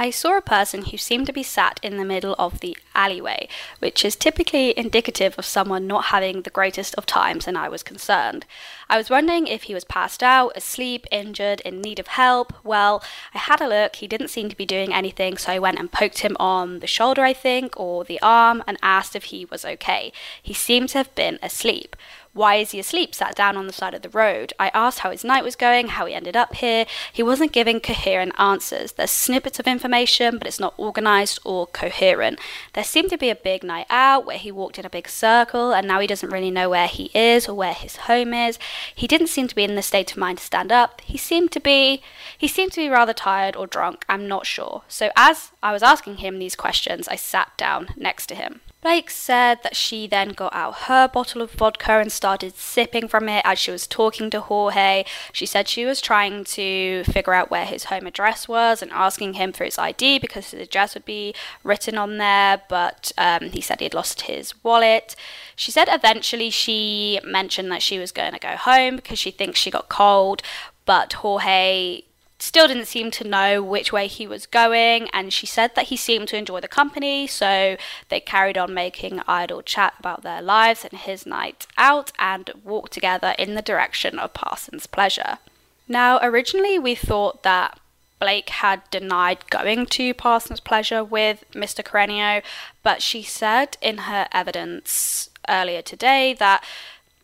I 0.00 0.08
saw 0.08 0.34
a 0.34 0.40
person 0.40 0.86
who 0.86 0.96
seemed 0.96 1.26
to 1.26 1.32
be 1.32 1.42
sat 1.42 1.78
in 1.82 1.98
the 1.98 2.06
middle 2.06 2.34
of 2.38 2.60
the 2.60 2.74
alleyway, 2.94 3.48
which 3.80 4.02
is 4.02 4.16
typically 4.16 4.72
indicative 4.74 5.34
of 5.36 5.44
someone 5.44 5.86
not 5.86 6.06
having 6.06 6.40
the 6.40 6.48
greatest 6.48 6.94
of 6.94 7.04
times, 7.04 7.46
and 7.46 7.58
I 7.58 7.68
was 7.68 7.82
concerned. 7.82 8.46
I 8.88 8.96
was 8.96 9.10
wondering 9.10 9.46
if 9.46 9.64
he 9.64 9.74
was 9.74 9.84
passed 9.84 10.22
out, 10.22 10.56
asleep, 10.56 11.06
injured, 11.10 11.60
in 11.66 11.82
need 11.82 11.98
of 11.98 12.06
help. 12.06 12.54
Well, 12.64 13.04
I 13.34 13.38
had 13.40 13.60
a 13.60 13.68
look, 13.68 13.96
he 13.96 14.08
didn't 14.08 14.28
seem 14.28 14.48
to 14.48 14.56
be 14.56 14.64
doing 14.64 14.94
anything, 14.94 15.36
so 15.36 15.52
I 15.52 15.58
went 15.58 15.78
and 15.78 15.92
poked 15.92 16.20
him 16.20 16.34
on 16.40 16.78
the 16.78 16.86
shoulder, 16.86 17.22
I 17.22 17.34
think, 17.34 17.78
or 17.78 18.02
the 18.02 18.22
arm, 18.22 18.64
and 18.66 18.78
asked 18.82 19.14
if 19.14 19.24
he 19.24 19.44
was 19.44 19.66
okay. 19.66 20.14
He 20.42 20.54
seemed 20.54 20.88
to 20.90 20.98
have 20.98 21.14
been 21.14 21.38
asleep. 21.42 21.94
Why 22.32 22.56
is 22.56 22.70
he 22.70 22.78
asleep, 22.78 23.12
sat 23.12 23.34
down 23.34 23.56
on 23.56 23.66
the 23.66 23.72
side 23.72 23.92
of 23.92 24.02
the 24.02 24.08
road? 24.08 24.52
I 24.56 24.70
asked 24.72 25.00
how 25.00 25.10
his 25.10 25.24
night 25.24 25.42
was 25.42 25.56
going, 25.56 25.88
how 25.88 26.06
he 26.06 26.14
ended 26.14 26.36
up 26.36 26.54
here. 26.54 26.86
He 27.12 27.24
wasn't 27.24 27.50
giving 27.50 27.80
coherent 27.80 28.34
answers. 28.38 28.92
There's 28.92 29.10
snippets 29.10 29.58
of 29.58 29.66
information, 29.66 30.38
but 30.38 30.46
it's 30.46 30.60
not 30.60 30.74
organized 30.76 31.40
or 31.44 31.66
coherent. 31.66 32.38
There 32.74 32.84
seemed 32.84 33.10
to 33.10 33.18
be 33.18 33.30
a 33.30 33.34
big 33.34 33.64
night 33.64 33.86
out 33.90 34.26
where 34.26 34.38
he 34.38 34.52
walked 34.52 34.78
in 34.78 34.86
a 34.86 34.90
big 34.90 35.08
circle, 35.08 35.72
and 35.72 35.88
now 35.88 35.98
he 35.98 36.06
doesn't 36.06 36.30
really 36.30 36.52
know 36.52 36.70
where 36.70 36.86
he 36.86 37.10
is 37.14 37.48
or 37.48 37.54
where 37.54 37.74
his 37.74 37.96
home 37.96 38.32
is. 38.32 38.60
He 38.94 39.08
didn't 39.08 39.26
seem 39.26 39.48
to 39.48 39.54
be 39.56 39.64
in 39.64 39.74
the 39.74 39.82
state 39.82 40.12
of 40.12 40.16
mind 40.16 40.38
to 40.38 40.44
stand 40.44 40.70
up. 40.70 41.00
He 41.00 41.18
seemed 41.18 41.50
to 41.52 41.60
be 41.60 42.00
he 42.38 42.46
seemed 42.46 42.70
to 42.72 42.80
be 42.80 42.88
rather 42.88 43.12
tired 43.12 43.56
or 43.56 43.66
drunk, 43.66 44.04
I'm 44.08 44.28
not 44.28 44.46
sure. 44.46 44.82
So 44.86 45.10
as 45.16 45.50
I 45.64 45.72
was 45.72 45.82
asking 45.82 46.18
him 46.18 46.38
these 46.38 46.54
questions, 46.54 47.08
I 47.08 47.16
sat 47.16 47.50
down 47.56 47.88
next 47.96 48.26
to 48.26 48.36
him. 48.36 48.60
Blake 48.82 49.10
said 49.10 49.62
that 49.62 49.76
she 49.76 50.06
then 50.06 50.30
got 50.30 50.54
out 50.54 50.74
her 50.86 51.06
bottle 51.06 51.42
of 51.42 51.52
vodka 51.52 51.98
and 51.98 52.10
started 52.10 52.56
sipping 52.56 53.08
from 53.08 53.28
it 53.28 53.42
as 53.44 53.58
she 53.58 53.70
was 53.70 53.86
talking 53.86 54.30
to 54.30 54.40
Jorge. 54.40 55.04
She 55.32 55.44
said 55.44 55.68
she 55.68 55.84
was 55.84 56.00
trying 56.00 56.44
to 56.44 57.04
figure 57.04 57.34
out 57.34 57.50
where 57.50 57.66
his 57.66 57.84
home 57.84 58.06
address 58.06 58.48
was 58.48 58.80
and 58.80 58.90
asking 58.92 59.34
him 59.34 59.52
for 59.52 59.64
his 59.64 59.76
ID 59.76 60.18
because 60.18 60.50
his 60.52 60.62
address 60.62 60.94
would 60.94 61.04
be 61.04 61.34
written 61.62 61.98
on 61.98 62.16
there, 62.16 62.62
but 62.70 63.12
um, 63.18 63.50
he 63.50 63.60
said 63.60 63.80
he 63.80 63.84
had 63.84 63.94
lost 63.94 64.22
his 64.22 64.54
wallet. 64.64 65.14
She 65.54 65.70
said 65.70 65.88
eventually 65.90 66.48
she 66.48 67.20
mentioned 67.22 67.70
that 67.72 67.82
she 67.82 67.98
was 67.98 68.12
going 68.12 68.32
to 68.32 68.38
go 68.38 68.56
home 68.56 68.96
because 68.96 69.18
she 69.18 69.30
thinks 69.30 69.60
she 69.60 69.70
got 69.70 69.90
cold, 69.90 70.42
but 70.86 71.12
Jorge 71.12 72.04
still 72.42 72.66
didn't 72.66 72.86
seem 72.86 73.10
to 73.10 73.26
know 73.26 73.62
which 73.62 73.92
way 73.92 74.06
he 74.06 74.26
was 74.26 74.46
going, 74.46 75.08
and 75.12 75.32
she 75.32 75.46
said 75.46 75.74
that 75.74 75.86
he 75.88 75.96
seemed 75.96 76.28
to 76.28 76.36
enjoy 76.36 76.60
the 76.60 76.68
company, 76.68 77.26
so 77.26 77.76
they 78.08 78.20
carried 78.20 78.56
on 78.56 78.72
making 78.72 79.20
idle 79.26 79.62
chat 79.62 79.94
about 79.98 80.22
their 80.22 80.42
lives 80.42 80.84
and 80.84 81.00
his 81.00 81.26
night 81.26 81.66
out 81.76 82.12
and 82.18 82.50
walked 82.64 82.92
together 82.92 83.34
in 83.38 83.54
the 83.54 83.62
direction 83.62 84.18
of 84.18 84.34
Parsons' 84.34 84.86
pleasure. 84.86 85.38
Now, 85.86 86.18
originally 86.22 86.78
we 86.78 86.94
thought 86.94 87.42
that 87.42 87.78
Blake 88.18 88.50
had 88.50 88.88
denied 88.90 89.48
going 89.50 89.86
to 89.86 90.14
Parsons' 90.14 90.60
pleasure 90.60 91.02
with 91.02 91.44
Mr. 91.52 91.82
Carreño, 91.82 92.42
but 92.82 93.02
she 93.02 93.22
said 93.22 93.76
in 93.80 93.98
her 93.98 94.28
evidence 94.32 95.30
earlier 95.48 95.82
today 95.82 96.34
that 96.34 96.62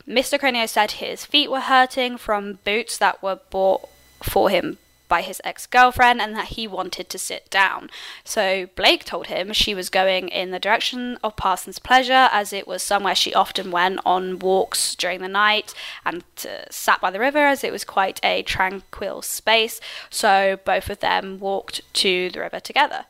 Mr. 0.06 0.38
Carreño 0.38 0.68
said 0.68 0.92
his 0.92 1.24
feet 1.24 1.50
were 1.50 1.60
hurting 1.60 2.16
from 2.16 2.58
boots 2.64 2.98
that 2.98 3.22
were 3.22 3.40
bought 3.50 3.88
for 4.22 4.50
him 4.50 4.78
by 5.08 5.22
his 5.22 5.40
ex 5.44 5.66
girlfriend 5.66 6.20
and 6.20 6.34
that 6.34 6.48
he 6.48 6.66
wanted 6.66 7.08
to 7.10 7.18
sit 7.18 7.48
down. 7.50 7.90
So 8.24 8.66
Blake 8.74 9.04
told 9.04 9.26
him 9.26 9.52
she 9.52 9.74
was 9.74 9.90
going 9.90 10.28
in 10.28 10.50
the 10.50 10.58
direction 10.58 11.18
of 11.22 11.36
Parsons' 11.36 11.78
Pleasure 11.78 12.28
as 12.32 12.52
it 12.52 12.66
was 12.66 12.82
somewhere 12.82 13.14
she 13.14 13.34
often 13.34 13.70
went 13.70 14.00
on 14.04 14.38
walks 14.38 14.94
during 14.94 15.20
the 15.20 15.28
night 15.28 15.74
and 16.04 16.24
uh, 16.44 16.64
sat 16.70 17.00
by 17.00 17.10
the 17.10 17.20
river 17.20 17.38
as 17.38 17.64
it 17.64 17.72
was 17.72 17.84
quite 17.84 18.20
a 18.24 18.42
tranquil 18.42 19.22
space. 19.22 19.80
So 20.10 20.58
both 20.64 20.90
of 20.90 21.00
them 21.00 21.38
walked 21.38 21.80
to 21.94 22.30
the 22.30 22.40
river 22.40 22.60
together. 22.60 23.06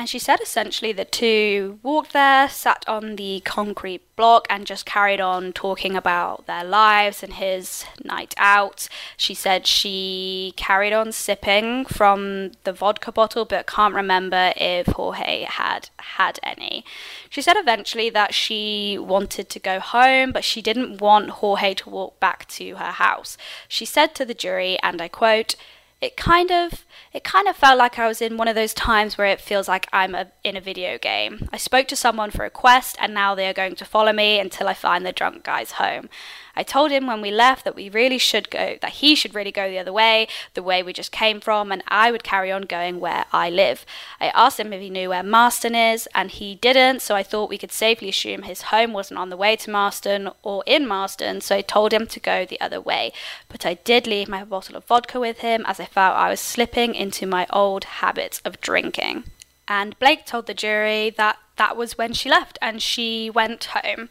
And 0.00 0.08
she 0.08 0.18
said 0.18 0.40
essentially 0.40 0.92
the 0.92 1.04
two 1.04 1.78
walked 1.82 2.14
there, 2.14 2.48
sat 2.48 2.86
on 2.88 3.16
the 3.16 3.42
concrete 3.44 4.00
block, 4.16 4.46
and 4.48 4.64
just 4.64 4.86
carried 4.86 5.20
on 5.20 5.52
talking 5.52 5.94
about 5.94 6.46
their 6.46 6.64
lives 6.64 7.22
and 7.22 7.34
his 7.34 7.84
night 8.02 8.32
out. 8.38 8.88
She 9.18 9.34
said 9.34 9.66
she 9.66 10.54
carried 10.56 10.94
on 10.94 11.12
sipping 11.12 11.84
from 11.84 12.52
the 12.64 12.72
vodka 12.72 13.12
bottle, 13.12 13.44
but 13.44 13.66
can't 13.66 13.92
remember 13.92 14.54
if 14.56 14.86
Jorge 14.86 15.42
had 15.42 15.90
had 15.98 16.40
any. 16.42 16.82
She 17.28 17.42
said 17.42 17.58
eventually 17.58 18.08
that 18.08 18.32
she 18.32 18.96
wanted 18.98 19.50
to 19.50 19.58
go 19.58 19.80
home, 19.80 20.32
but 20.32 20.44
she 20.44 20.62
didn't 20.62 21.02
want 21.02 21.28
Jorge 21.28 21.74
to 21.74 21.90
walk 21.90 22.18
back 22.18 22.48
to 22.48 22.76
her 22.76 22.92
house. 22.92 23.36
She 23.68 23.84
said 23.84 24.14
to 24.14 24.24
the 24.24 24.32
jury, 24.32 24.78
and 24.82 25.02
I 25.02 25.08
quote, 25.08 25.56
it 26.00 26.16
kind 26.16 26.50
of 26.50 26.86
it 27.12 27.24
kind 27.24 27.46
of 27.48 27.56
felt 27.56 27.78
like 27.78 27.98
I 27.98 28.08
was 28.08 28.22
in 28.22 28.36
one 28.36 28.48
of 28.48 28.54
those 28.54 28.72
times 28.72 29.18
where 29.18 29.26
it 29.26 29.40
feels 29.40 29.68
like 29.68 29.86
I'm 29.92 30.14
a, 30.14 30.28
in 30.44 30.56
a 30.56 30.60
video 30.60 30.96
game. 30.96 31.48
I 31.52 31.56
spoke 31.56 31.88
to 31.88 31.96
someone 31.96 32.30
for 32.30 32.44
a 32.44 32.50
quest 32.50 32.96
and 33.00 33.12
now 33.12 33.34
they 33.34 33.48
are 33.48 33.52
going 33.52 33.74
to 33.74 33.84
follow 33.84 34.12
me 34.12 34.38
until 34.38 34.68
I 34.68 34.74
find 34.74 35.04
the 35.04 35.12
drunk 35.12 35.42
guy's 35.42 35.72
home. 35.72 36.08
I 36.56 36.62
told 36.62 36.90
him 36.90 37.06
when 37.06 37.20
we 37.20 37.30
left 37.30 37.64
that 37.64 37.76
we 37.76 37.88
really 37.88 38.18
should 38.18 38.50
go, 38.50 38.76
that 38.80 38.92
he 38.92 39.14
should 39.14 39.34
really 39.34 39.52
go 39.52 39.68
the 39.68 39.78
other 39.78 39.92
way, 39.92 40.28
the 40.54 40.62
way 40.62 40.82
we 40.82 40.92
just 40.92 41.12
came 41.12 41.40
from, 41.40 41.72
and 41.72 41.82
I 41.88 42.10
would 42.10 42.24
carry 42.24 42.50
on 42.50 42.62
going 42.62 43.00
where 43.00 43.24
I 43.32 43.50
live. 43.50 43.86
I 44.20 44.28
asked 44.28 44.60
him 44.60 44.72
if 44.72 44.80
he 44.80 44.90
knew 44.90 45.10
where 45.10 45.22
Marston 45.22 45.74
is, 45.74 46.08
and 46.14 46.30
he 46.30 46.54
didn't, 46.54 47.02
so 47.02 47.14
I 47.14 47.22
thought 47.22 47.50
we 47.50 47.58
could 47.58 47.72
safely 47.72 48.08
assume 48.08 48.42
his 48.42 48.62
home 48.62 48.92
wasn't 48.92 49.18
on 49.18 49.30
the 49.30 49.36
way 49.36 49.56
to 49.56 49.70
Marston 49.70 50.30
or 50.42 50.62
in 50.66 50.86
Marston, 50.86 51.40
so 51.40 51.56
I 51.56 51.62
told 51.62 51.92
him 51.92 52.06
to 52.06 52.20
go 52.20 52.44
the 52.44 52.60
other 52.60 52.80
way. 52.80 53.12
But 53.48 53.64
I 53.64 53.74
did 53.74 54.06
leave 54.06 54.28
my 54.28 54.44
bottle 54.44 54.76
of 54.76 54.84
vodka 54.84 55.20
with 55.20 55.38
him 55.38 55.64
as 55.66 55.80
I 55.80 55.84
felt 55.84 56.16
I 56.16 56.30
was 56.30 56.40
slipping 56.40 56.94
into 56.94 57.26
my 57.26 57.46
old 57.52 57.84
habits 57.84 58.40
of 58.44 58.60
drinking. 58.60 59.24
And 59.68 59.96
Blake 60.00 60.26
told 60.26 60.46
the 60.46 60.54
jury 60.54 61.10
that 61.10 61.38
that 61.54 61.76
was 61.76 61.96
when 61.96 62.12
she 62.12 62.28
left 62.28 62.58
and 62.60 62.82
she 62.82 63.30
went 63.30 63.66
home. 63.66 64.08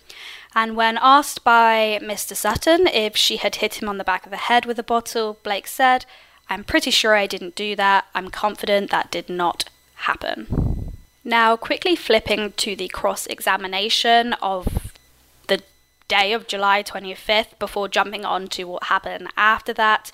And 0.55 0.75
when 0.75 0.97
asked 1.01 1.43
by 1.43 1.99
Mr. 2.01 2.35
Sutton 2.35 2.87
if 2.87 3.15
she 3.15 3.37
had 3.37 3.55
hit 3.55 3.81
him 3.81 3.87
on 3.87 3.97
the 3.97 4.03
back 4.03 4.25
of 4.25 4.31
the 4.31 4.37
head 4.37 4.65
with 4.65 4.79
a 4.79 4.83
bottle, 4.83 5.37
Blake 5.43 5.67
said, 5.67 6.05
I'm 6.49 6.63
pretty 6.63 6.91
sure 6.91 7.15
I 7.15 7.27
didn't 7.27 7.55
do 7.55 7.75
that. 7.75 8.05
I'm 8.15 8.29
confident 8.29 8.89
that 8.89 9.11
did 9.11 9.29
not 9.29 9.65
happen. 9.95 10.93
Now, 11.23 11.55
quickly 11.55 11.95
flipping 11.95 12.53
to 12.53 12.75
the 12.75 12.87
cross 12.87 13.27
examination 13.27 14.33
of 14.41 14.88
day 16.09 16.33
of 16.33 16.47
July 16.47 16.83
25th 16.83 17.57
before 17.59 17.87
jumping 17.87 18.25
on 18.25 18.47
to 18.49 18.65
what 18.65 18.83
happened 18.85 19.29
after 19.37 19.71
that. 19.73 20.11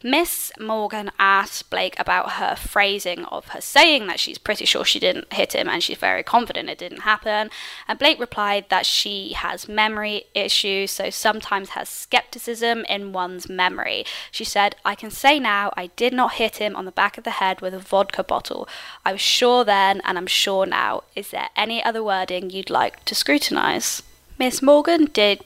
Miss 0.00 0.52
Morgan 0.60 1.10
asked 1.18 1.70
Blake 1.70 1.98
about 1.98 2.32
her 2.32 2.54
phrasing 2.54 3.24
of 3.24 3.48
her 3.48 3.60
saying 3.60 4.06
that 4.06 4.20
she's 4.20 4.38
pretty 4.38 4.64
sure 4.64 4.84
she 4.84 5.00
didn't 5.00 5.32
hit 5.32 5.54
him 5.54 5.68
and 5.68 5.82
she's 5.82 5.98
very 5.98 6.22
confident 6.22 6.68
it 6.68 6.78
didn't 6.78 7.00
happen. 7.00 7.50
And 7.88 7.98
Blake 7.98 8.20
replied 8.20 8.66
that 8.68 8.86
she 8.86 9.32
has 9.32 9.68
memory 9.68 10.26
issues, 10.34 10.92
so 10.92 11.10
sometimes 11.10 11.70
has 11.70 11.88
skepticism 11.88 12.84
in 12.84 13.12
one's 13.12 13.48
memory. 13.48 14.04
She 14.30 14.44
said, 14.44 14.76
I 14.84 14.94
can 14.94 15.10
say 15.10 15.40
now 15.40 15.72
I 15.76 15.88
did 15.96 16.12
not 16.12 16.34
hit 16.34 16.58
him 16.58 16.76
on 16.76 16.84
the 16.84 16.92
back 16.92 17.18
of 17.18 17.24
the 17.24 17.30
head 17.42 17.60
with 17.60 17.74
a 17.74 17.80
vodka 17.80 18.22
bottle. 18.22 18.68
I 19.04 19.10
was 19.10 19.20
sure 19.20 19.64
then 19.64 20.00
and 20.04 20.16
I'm 20.16 20.28
sure 20.28 20.64
now. 20.64 21.02
Is 21.16 21.30
there 21.30 21.48
any 21.56 21.82
other 21.82 22.04
wording 22.04 22.50
you'd 22.50 22.70
like 22.70 23.04
to 23.06 23.16
scrutinise? 23.16 24.02
Miss 24.38 24.62
Morgan 24.62 25.06
did 25.06 25.44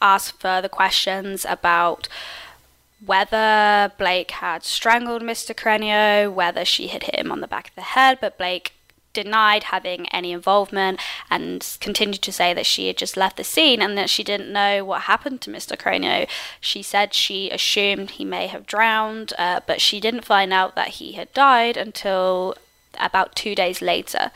ask 0.00 0.38
further 0.40 0.68
questions 0.68 1.44
about 1.46 2.08
whether 3.04 3.92
Blake 3.98 4.30
had 4.30 4.64
strangled 4.64 5.22
Mr. 5.22 5.54
Carreño, 5.54 6.32
whether 6.32 6.64
she 6.64 6.86
had 6.88 7.02
hit 7.02 7.16
him 7.16 7.30
on 7.30 7.40
the 7.40 7.46
back 7.46 7.68
of 7.68 7.74
the 7.74 7.82
head, 7.82 8.18
but 8.20 8.38
Blake 8.38 8.72
denied 9.12 9.64
having 9.64 10.08
any 10.08 10.32
involvement 10.32 10.98
and 11.30 11.76
continued 11.80 12.22
to 12.22 12.32
say 12.32 12.52
that 12.54 12.66
she 12.66 12.86
had 12.86 12.96
just 12.96 13.16
left 13.16 13.36
the 13.36 13.44
scene 13.44 13.80
and 13.80 13.96
that 13.96 14.10
she 14.10 14.24
didn't 14.24 14.52
know 14.52 14.84
what 14.84 15.02
happened 15.02 15.40
to 15.42 15.50
Mr. 15.50 15.76
Carreño. 15.76 16.26
She 16.60 16.82
said 16.82 17.12
she 17.12 17.50
assumed 17.50 18.12
he 18.12 18.24
may 18.24 18.46
have 18.48 18.66
drowned, 18.66 19.34
uh, 19.38 19.60
but 19.66 19.80
she 19.82 20.00
didn't 20.00 20.24
find 20.24 20.52
out 20.52 20.74
that 20.74 20.88
he 20.88 21.12
had 21.12 21.32
died 21.34 21.76
until 21.76 22.56
about 22.98 23.36
two 23.36 23.54
days 23.54 23.82
later. 23.82 24.32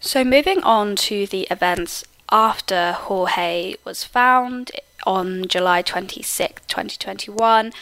So, 0.00 0.24
moving 0.24 0.62
on 0.62 0.94
to 0.96 1.26
the 1.26 1.46
events 1.50 2.04
after 2.30 2.92
Jorge 2.92 3.76
was 3.84 4.04
found 4.04 4.70
on 5.04 5.46
July 5.48 5.82
26, 5.82 6.62
2021. 6.66 7.72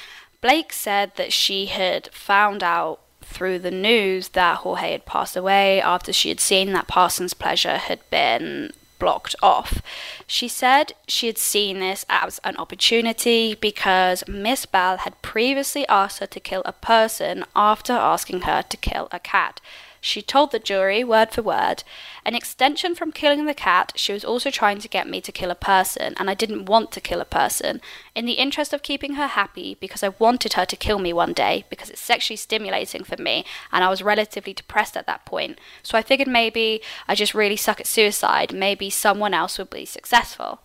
Blake 0.41 0.73
said 0.73 1.13
that 1.17 1.33
she 1.33 1.67
had 1.67 2.09
found 2.13 2.63
out 2.63 3.01
through 3.23 3.59
the 3.59 3.71
news 3.71 4.29
that 4.29 4.59
Jorge 4.59 4.93
had 4.93 5.07
passed 5.07 5.37
away 5.37 5.81
after 5.81 6.13
she 6.13 6.29
had 6.29 6.41
seen 6.41 6.73
that 6.73 6.87
Parsons 6.87 7.35
Pleasure 7.35 7.77
had 7.77 7.99
been 8.11 8.73
blocked 8.99 9.35
off. 9.43 9.83
She 10.27 10.49
said 10.49 10.93
she 11.07 11.27
had 11.27 11.39
seen 11.39 11.81
this 11.81 12.07
as 12.09 12.41
an 12.45 12.57
opportunity 12.57 13.55
because 13.55 14.27
Miss 14.27 14.65
Bell 14.67 14.99
had 14.99 15.21
previously 15.23 15.87
asked 15.89 16.21
her 16.21 16.27
to 16.27 16.41
kill 16.41 16.63
a 16.65 16.73
person 16.73 17.45
after 17.55 17.93
asking 17.93 18.43
her 18.43 18.63
to 18.63 18.77
kill 18.77 19.09
a 19.13 19.19
cat. 19.19 19.61
She 20.07 20.23
told 20.23 20.53
the 20.53 20.61
jury, 20.61 21.03
word 21.03 21.33
for 21.33 21.43
word, 21.43 21.83
an 22.25 22.37
extension 22.37 22.95
from 22.95 23.11
killing 23.11 23.45
the 23.45 23.55
cat, 23.55 23.93
she 23.97 24.13
was 24.13 24.25
also 24.25 24.53
trying 24.53 24.79
to 24.79 24.89
get 24.89 25.09
me 25.09 25.21
to 25.21 25.33
kill 25.33 25.51
a 25.51 25.57
person, 25.57 26.15
and 26.17 26.31
I 26.31 26.35
didn't 26.35 26.67
want 26.67 26.93
to 26.93 27.01
kill 27.01 27.21
a 27.21 27.25
person. 27.25 27.81
In 28.15 28.25
the 28.25 28.35
interest 28.35 28.73
of 28.73 28.85
keeping 28.85 29.15
her 29.15 29.27
happy, 29.27 29.77
because 29.81 30.05
I 30.05 30.11
wanted 30.21 30.53
her 30.53 30.65
to 30.65 30.77
kill 30.77 31.01
me 31.01 31.13
one 31.13 31.33
day, 31.33 31.65
because 31.69 31.91
it's 31.91 32.01
sexually 32.01 32.37
stimulating 32.37 33.03
for 33.03 33.21
me, 33.21 33.45
and 33.73 33.83
I 33.83 33.91
was 33.91 34.01
relatively 34.01 34.53
depressed 34.53 34.97
at 34.97 35.07
that 35.09 35.25
point. 35.25 35.59
So 35.83 35.99
I 35.99 36.03
figured 36.03 36.29
maybe 36.29 36.83
I 37.09 37.17
just 37.17 37.35
really 37.35 37.57
suck 37.57 37.81
at 37.81 37.89
suicide, 37.89 38.55
maybe 38.55 38.91
someone 38.91 39.35
else 39.35 39.59
would 39.59 39.71
be 39.71 39.85
successful. 39.87 40.61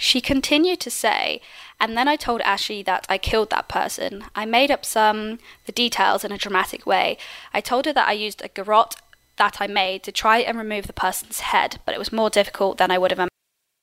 She 0.00 0.22
continued 0.22 0.80
to 0.80 0.90
say, 0.90 1.42
and 1.78 1.94
then 1.94 2.08
I 2.08 2.16
told 2.16 2.40
Ashley 2.40 2.82
that 2.84 3.04
I 3.10 3.18
killed 3.18 3.50
that 3.50 3.68
person. 3.68 4.24
I 4.34 4.46
made 4.46 4.70
up 4.70 4.86
some 4.86 5.38
the 5.66 5.72
details 5.72 6.24
in 6.24 6.32
a 6.32 6.38
dramatic 6.38 6.86
way. 6.86 7.18
I 7.52 7.60
told 7.60 7.84
her 7.84 7.92
that 7.92 8.08
I 8.08 8.12
used 8.12 8.42
a 8.42 8.48
garrote 8.48 8.96
that 9.36 9.60
I 9.60 9.66
made 9.66 10.02
to 10.04 10.10
try 10.10 10.38
and 10.38 10.56
remove 10.56 10.86
the 10.86 10.94
person's 10.94 11.40
head, 11.40 11.80
but 11.84 11.94
it 11.94 11.98
was 11.98 12.14
more 12.14 12.30
difficult 12.30 12.78
than 12.78 12.90
I 12.90 12.96
would 12.96 13.10
have 13.10 13.18
imagined 13.18 13.30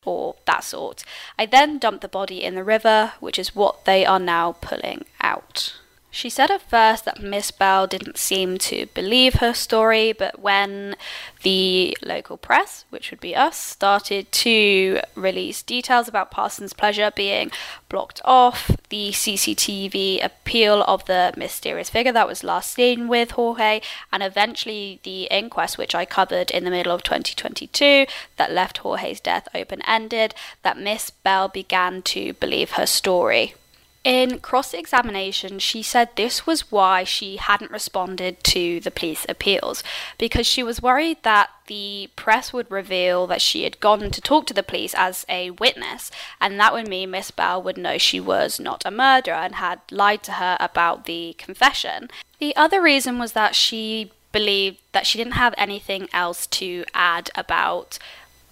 or 0.05 0.37
that 0.45 0.63
sort. 0.63 1.03
I 1.37 1.45
then 1.45 1.77
dumped 1.77 2.01
the 2.01 2.07
body 2.07 2.43
in 2.43 2.55
the 2.55 2.63
river, 2.63 3.13
which 3.19 3.37
is 3.37 3.55
what 3.55 3.85
they 3.85 4.03
are 4.03 4.19
now 4.19 4.53
pulling 4.53 5.05
out. 5.21 5.77
She 6.09 6.29
said 6.29 6.49
at 6.49 6.61
first 6.61 7.05
that 7.05 7.21
Miss 7.21 7.51
Bell 7.51 7.85
didn't 7.85 8.17
seem 8.17 8.57
to 8.59 8.87
believe 8.87 9.35
her 9.35 9.53
story, 9.53 10.13
but 10.13 10.39
when 10.39 10.95
the 11.43 11.95
local 12.01 12.37
press, 12.37 12.85
which 12.89 13.11
would 13.11 13.19
be 13.19 13.35
us, 13.35 13.57
started 13.57 14.31
to 14.31 15.01
release 15.15 15.61
details 15.61 16.07
about 16.07 16.31
Parsons' 16.31 16.73
pleasure 16.73 17.11
being 17.13 17.51
blocked 17.89 18.21
off, 18.25 18.71
the 18.89 19.11
CCTV 19.11 20.23
appeal 20.23 20.81
of 20.83 21.05
the 21.05 21.33
mysterious 21.37 21.89
figure 21.89 22.13
that 22.13 22.27
was 22.27 22.43
last 22.43 22.71
seen 22.73 23.07
with 23.07 23.31
Jorge, 23.31 23.81
and 24.11 24.23
eventually 24.23 24.99
the 25.03 25.23
inquest, 25.25 25.77
which 25.77 25.93
I 25.93 26.05
covered 26.05 26.49
in 26.51 26.63
the 26.63 26.71
middle 26.71 26.93
of 26.93 27.03
2022, 27.03 28.07
that 28.37 28.51
left 28.51 28.79
Jorge's 28.79 29.19
death 29.19 29.47
open 29.53 29.81
ended, 29.85 30.33
that 30.63 30.79
Miss 30.79 31.09
Bell 31.09 31.47
began 31.47 32.01
to 32.03 32.33
believe 32.33 32.71
her 32.71 32.85
story. 32.85 33.53
In 34.03 34.39
cross 34.39 34.73
examination, 34.73 35.59
she 35.59 35.83
said 35.83 36.09
this 36.15 36.47
was 36.47 36.71
why 36.71 37.03
she 37.03 37.35
hadn't 37.35 37.71
responded 37.71 38.41
to 38.45 38.79
the 38.79 38.91
police 38.91 39.25
appeals 39.27 39.83
because 40.17 40.47
she 40.47 40.63
was 40.63 40.81
worried 40.81 41.17
that 41.23 41.49
the 41.67 42.09
press 42.15 42.53
would 42.53 42.71
reveal 42.71 43.27
that 43.27 43.41
she 43.41 43.63
had 43.63 43.81
gone 43.81 44.09
to 44.09 44.21
talk 44.21 44.47
to 44.47 44.53
the 44.53 44.63
police 44.63 44.93
as 44.95 45.25
a 45.27 45.51
witness, 45.51 46.09
and 46.39 46.57
that 46.59 46.71
would 46.73 46.87
mean 46.87 47.11
Miss 47.11 47.31
Bell 47.31 47.61
would 47.61 47.77
know 47.77 47.97
she 47.97 48.19
was 48.19 48.59
not 48.59 48.85
a 48.85 48.91
murderer 48.91 49.35
and 49.35 49.55
had 49.55 49.81
lied 49.91 50.23
to 50.23 50.33
her 50.33 50.55
about 50.59 51.05
the 51.05 51.35
confession. 51.37 52.09
The 52.39 52.55
other 52.55 52.81
reason 52.81 53.19
was 53.19 53.33
that 53.33 53.55
she 53.55 54.11
believed 54.31 54.77
that 54.91 55.07
she 55.07 55.17
didn't 55.17 55.33
have 55.33 55.53
anything 55.57 56.07
else 56.13 56.47
to 56.47 56.85
add 56.93 57.29
about 57.35 57.97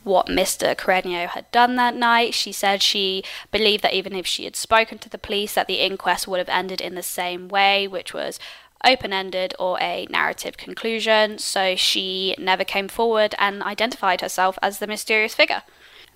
what 0.05 0.27
Mr. 0.27 0.75
Carreño 0.75 1.27
had 1.27 1.51
done 1.51 1.75
that 1.75 1.95
night. 1.95 2.33
She 2.33 2.51
said 2.51 2.81
she 2.81 3.23
believed 3.51 3.83
that 3.83 3.93
even 3.93 4.15
if 4.15 4.25
she 4.25 4.45
had 4.45 4.55
spoken 4.55 4.97
to 4.99 5.09
the 5.09 5.17
police, 5.17 5.53
that 5.55 5.67
the 5.67 5.81
inquest 5.81 6.27
would 6.27 6.37
have 6.37 6.47
ended 6.47 6.79
in 6.79 6.95
the 6.95 7.03
same 7.03 7.49
way, 7.49 7.87
which 7.87 8.13
was 8.13 8.39
open 8.85 9.11
ended 9.11 9.53
or 9.59 9.77
a 9.81 10.07
narrative 10.09 10.57
conclusion. 10.57 11.39
So 11.39 11.75
she 11.75 12.35
never 12.37 12.63
came 12.63 12.87
forward 12.87 13.35
and 13.39 13.63
identified 13.63 14.21
herself 14.21 14.57
as 14.61 14.79
the 14.79 14.87
mysterious 14.87 15.33
figure. 15.33 15.63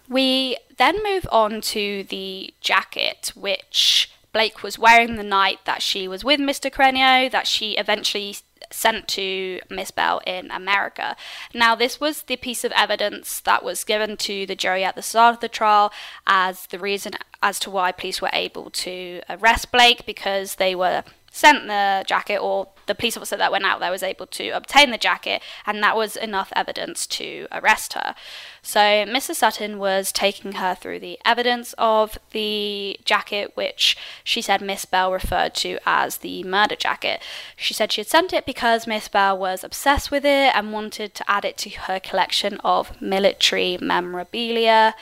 We 0.08 0.58
then 0.78 1.04
move 1.04 1.28
on 1.32 1.62
to 1.62 2.04
the 2.04 2.54
jacket, 2.62 3.32
which 3.36 4.12
Blake 4.32 4.62
was 4.62 4.78
wearing 4.78 5.16
the 5.16 5.24
night 5.24 5.60
that 5.66 5.82
she 5.82 6.08
was 6.08 6.24
with 6.24 6.40
Mr. 6.40 6.72
Carreño, 6.72 7.30
that 7.32 7.48
she 7.48 7.72
eventually 7.72 8.38
sent 8.72 9.08
to 9.10 9.60
Miss 9.70 9.92
Bell 9.92 10.22
in 10.26 10.52
America. 10.52 11.16
Now, 11.54 11.76
this 11.76 12.00
was 12.00 12.24
the 12.24 12.38
piece 12.38 12.64
of 12.64 12.72
evidence 12.74 13.40
that 13.42 13.64
was 13.64 13.84
given 13.84 14.18
to 14.18 14.46
the 14.46 14.56
jury 14.56 14.84
at 14.84 14.96
the 14.96 15.02
start 15.02 15.36
of 15.36 15.42
the 15.42 15.50
trial 15.50 15.92
as 16.28 16.68
the 16.68 16.80
reason 16.80 17.14
as 17.42 17.60
to 17.60 17.72
why 17.72 17.92
police 17.92 18.22
were 18.22 18.30
able 18.34 18.70
to 18.70 19.22
arrest 19.30 19.72
Blake 19.72 20.06
because 20.06 20.56
they 20.56 20.76
were 20.76 21.04
sent 21.32 21.68
the 21.68 22.04
jacket 22.08 22.38
or 22.38 22.70
the 22.86 22.96
police 22.96 23.16
officer 23.16 23.38
that 23.38 23.52
went 23.52 23.66
out 23.66 23.80
there 23.80 23.92
was 23.92 24.04
able 24.04 24.26
to 24.26 24.50
obtain 24.50 24.92
the 24.92 24.98
jacket 24.98 25.42
and 25.66 25.82
that 25.84 25.96
was 25.96 26.16
enough 26.16 26.52
evidence 26.56 27.06
to 27.06 27.48
arrest 27.52 27.94
her. 27.94 28.16
So 28.62 28.80
Mrs. 28.80 29.36
Sutton 29.36 29.78
was 29.78 30.12
taking 30.12 30.54
her 30.54 30.76
through 30.76 31.00
the 31.00 31.20
evidence 31.24 31.74
of 31.78 32.18
the 32.32 33.00
jacket 33.06 33.52
which 33.56 33.96
she 34.24 34.42
said 34.42 34.62
Miss 34.62 34.86
Bell 34.86 35.12
referred 35.12 35.54
to 35.56 35.78
as 35.86 36.18
the 36.18 36.44
murder 36.44 36.76
jacket. 36.76 37.22
She 37.56 37.74
said 37.74 37.92
she 37.92 38.02
had 38.02 38.08
sent 38.08 38.34
it 38.34 38.46
because 38.46 38.88
Miss 38.88 39.08
Bell 39.08 39.38
was 39.38 39.64
obsessed 39.64 40.12
with 40.12 40.26
it 40.26 40.56
and 40.56 40.74
wanted 40.74 41.14
to 41.16 41.32
add 41.32 41.46
it 41.46 41.58
to 41.58 41.70
her 41.70 42.00
collection 42.00 42.60
of 42.64 43.00
military 43.02 43.78
memorabilia 43.80 44.96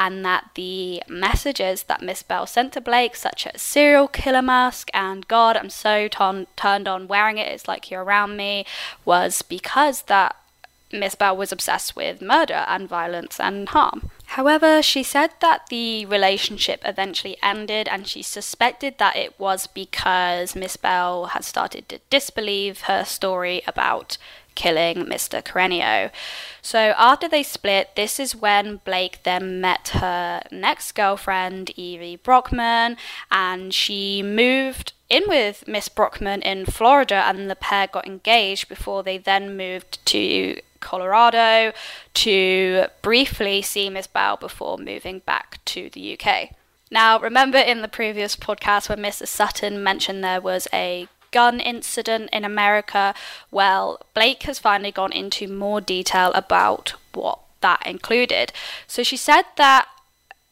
and 0.00 0.24
that 0.24 0.48
the 0.54 1.02
messages 1.08 1.82
that 1.82 2.00
Miss 2.00 2.22
Bell 2.22 2.46
sent 2.46 2.72
to 2.72 2.80
Blake, 2.80 3.14
such 3.14 3.46
as 3.46 3.60
serial 3.60 4.08
killer 4.08 4.40
mask 4.40 4.88
and 4.94 5.28
God, 5.28 5.58
I'm 5.58 5.68
so 5.68 6.08
ton- 6.08 6.46
turned 6.56 6.88
on 6.88 7.06
wearing 7.06 7.36
it, 7.36 7.52
it's 7.52 7.68
like 7.68 7.90
you're 7.90 8.02
around 8.02 8.38
me, 8.38 8.64
was 9.04 9.42
because 9.42 10.02
that 10.02 10.36
Miss 10.90 11.14
Bell 11.14 11.36
was 11.36 11.52
obsessed 11.52 11.94
with 11.94 12.22
murder 12.22 12.64
and 12.66 12.88
violence 12.88 13.38
and 13.38 13.68
harm. 13.68 14.10
However, 14.24 14.80
she 14.82 15.02
said 15.02 15.32
that 15.40 15.66
the 15.68 16.06
relationship 16.06 16.80
eventually 16.84 17.36
ended 17.42 17.86
and 17.86 18.08
she 18.08 18.22
suspected 18.22 18.96
that 18.96 19.16
it 19.16 19.38
was 19.38 19.66
because 19.66 20.56
Miss 20.56 20.78
Bell 20.78 21.26
had 21.26 21.44
started 21.44 21.90
to 21.90 22.00
disbelieve 22.08 22.82
her 22.82 23.04
story 23.04 23.62
about 23.66 24.16
killing 24.60 25.06
Mr. 25.06 25.42
Carreño. 25.42 26.10
So 26.60 26.92
after 26.98 27.26
they 27.26 27.42
split, 27.42 27.96
this 27.96 28.20
is 28.20 28.36
when 28.36 28.82
Blake 28.84 29.22
then 29.22 29.58
met 29.58 29.88
her 29.94 30.42
next 30.52 30.92
girlfriend, 30.92 31.70
Evie 31.78 32.16
Brockman, 32.16 32.98
and 33.30 33.72
she 33.72 34.22
moved 34.22 34.92
in 35.08 35.22
with 35.26 35.66
Miss 35.66 35.88
Brockman 35.88 36.42
in 36.42 36.66
Florida, 36.66 37.24
and 37.26 37.48
the 37.50 37.56
pair 37.56 37.86
got 37.86 38.06
engaged 38.06 38.68
before 38.68 39.02
they 39.02 39.16
then 39.16 39.56
moved 39.56 40.04
to 40.04 40.60
Colorado 40.80 41.72
to 42.12 42.86
briefly 43.00 43.62
see 43.62 43.88
Miss 43.88 44.06
Bell 44.06 44.36
before 44.36 44.76
moving 44.76 45.20
back 45.20 45.58
to 45.64 45.88
the 45.88 46.18
UK. 46.20 46.50
Now, 46.90 47.18
remember 47.18 47.56
in 47.56 47.80
the 47.80 47.88
previous 47.88 48.36
podcast 48.36 48.90
when 48.90 48.98
Mrs. 48.98 49.28
Sutton 49.28 49.82
mentioned 49.82 50.22
there 50.22 50.40
was 50.42 50.68
a 50.70 51.08
gun 51.30 51.60
incident 51.60 52.30
in 52.32 52.44
America. 52.44 53.14
Well, 53.50 54.00
Blake 54.14 54.42
has 54.44 54.58
finally 54.58 54.92
gone 54.92 55.12
into 55.12 55.48
more 55.48 55.80
detail 55.80 56.32
about 56.32 56.94
what 57.12 57.38
that 57.60 57.86
included. 57.86 58.52
So 58.86 59.02
she 59.02 59.16
said 59.16 59.44
that 59.56 59.86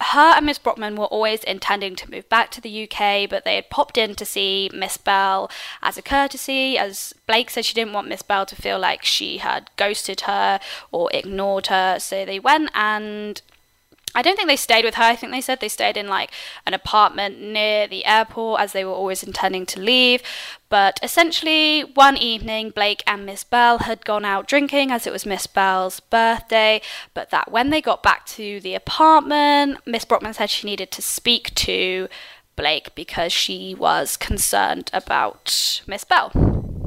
her 0.01 0.35
and 0.37 0.47
Miss 0.47 0.59
Brockman 0.59 0.95
were 0.95 1.07
always 1.07 1.43
intending 1.43 1.97
to 1.97 2.11
move 2.11 2.29
back 2.29 2.51
to 2.53 2.61
the 2.61 2.85
UK, 2.85 3.29
but 3.29 3.45
they 3.45 3.57
had 3.57 3.69
popped 3.69 3.99
in 3.99 4.15
to 4.15 4.25
see 4.25 4.71
Miss 4.73 4.97
Bell 4.97 5.51
as 5.83 5.99
a 5.99 6.03
courtesy, 6.03 6.79
as 6.79 7.13
Blake 7.27 7.51
said 7.51 7.65
she 7.65 7.75
didn't 7.75 7.93
want 7.93 8.09
Miss 8.09 8.23
Bell 8.23 8.47
to 8.47 8.55
feel 8.55 8.79
like 8.79 9.05
she 9.05 9.39
had 9.39 9.71
ghosted 9.77 10.23
her 10.23 10.61
or 10.93 11.11
ignored 11.13 11.67
her. 11.67 11.99
So 11.99 12.25
they 12.25 12.39
went 12.39 12.71
and 12.75 13.43
I 14.15 14.23
don't 14.23 14.37
think 14.37 14.49
they 14.49 14.57
stayed 14.57 14.85
with 14.85 14.95
her. 14.95 15.03
I 15.03 15.17
think 15.17 15.33
they 15.33 15.41
said 15.41 15.61
they 15.61 15.69
stayed 15.69 15.97
in 15.97 16.09
like 16.09 16.31
an 16.67 16.75
apartment 16.75 17.41
near 17.41 17.87
the 17.87 18.05
airport 18.05 18.61
as 18.61 18.73
they 18.73 18.85
were 18.85 18.93
always 18.93 19.23
intending 19.23 19.67
to 19.67 19.81
leave. 19.81 20.23
But 20.69 20.99
essentially, 21.03 21.83
one 21.83 22.17
evening, 22.17 22.71
Blake 22.71 23.03
and 23.07 23.25
Miss 23.25 23.45
Bell 23.45 23.79
had 23.79 24.05
gone 24.05 24.25
out 24.25 24.49
drinking 24.49 24.91
as 24.91 25.07
it 25.07 25.13
was 25.13 25.27
Miss 25.27 25.47
Bell's 25.47 26.01
birthday. 26.01 26.81
But 27.15 27.31
that 27.31 27.51
when 27.51 27.71
they 27.71 27.81
got 27.81 28.03
back 28.03 28.27
to 28.27 28.61
the 28.61 28.75
apartment, 28.75 29.79
Miss 29.87 30.05
Brockman 30.05 30.35
said 30.35 30.51
she 30.51 30.67
needed 30.67 30.91
to 30.93 31.03
speak 31.03 31.55
to 31.57 32.09
Blake 32.57 32.95
because 32.95 33.33
she 33.33 33.75
was 33.75 34.17
concerned 34.17 34.91
about 34.93 35.83
Miss 35.87 36.05
Bell. 36.05 36.78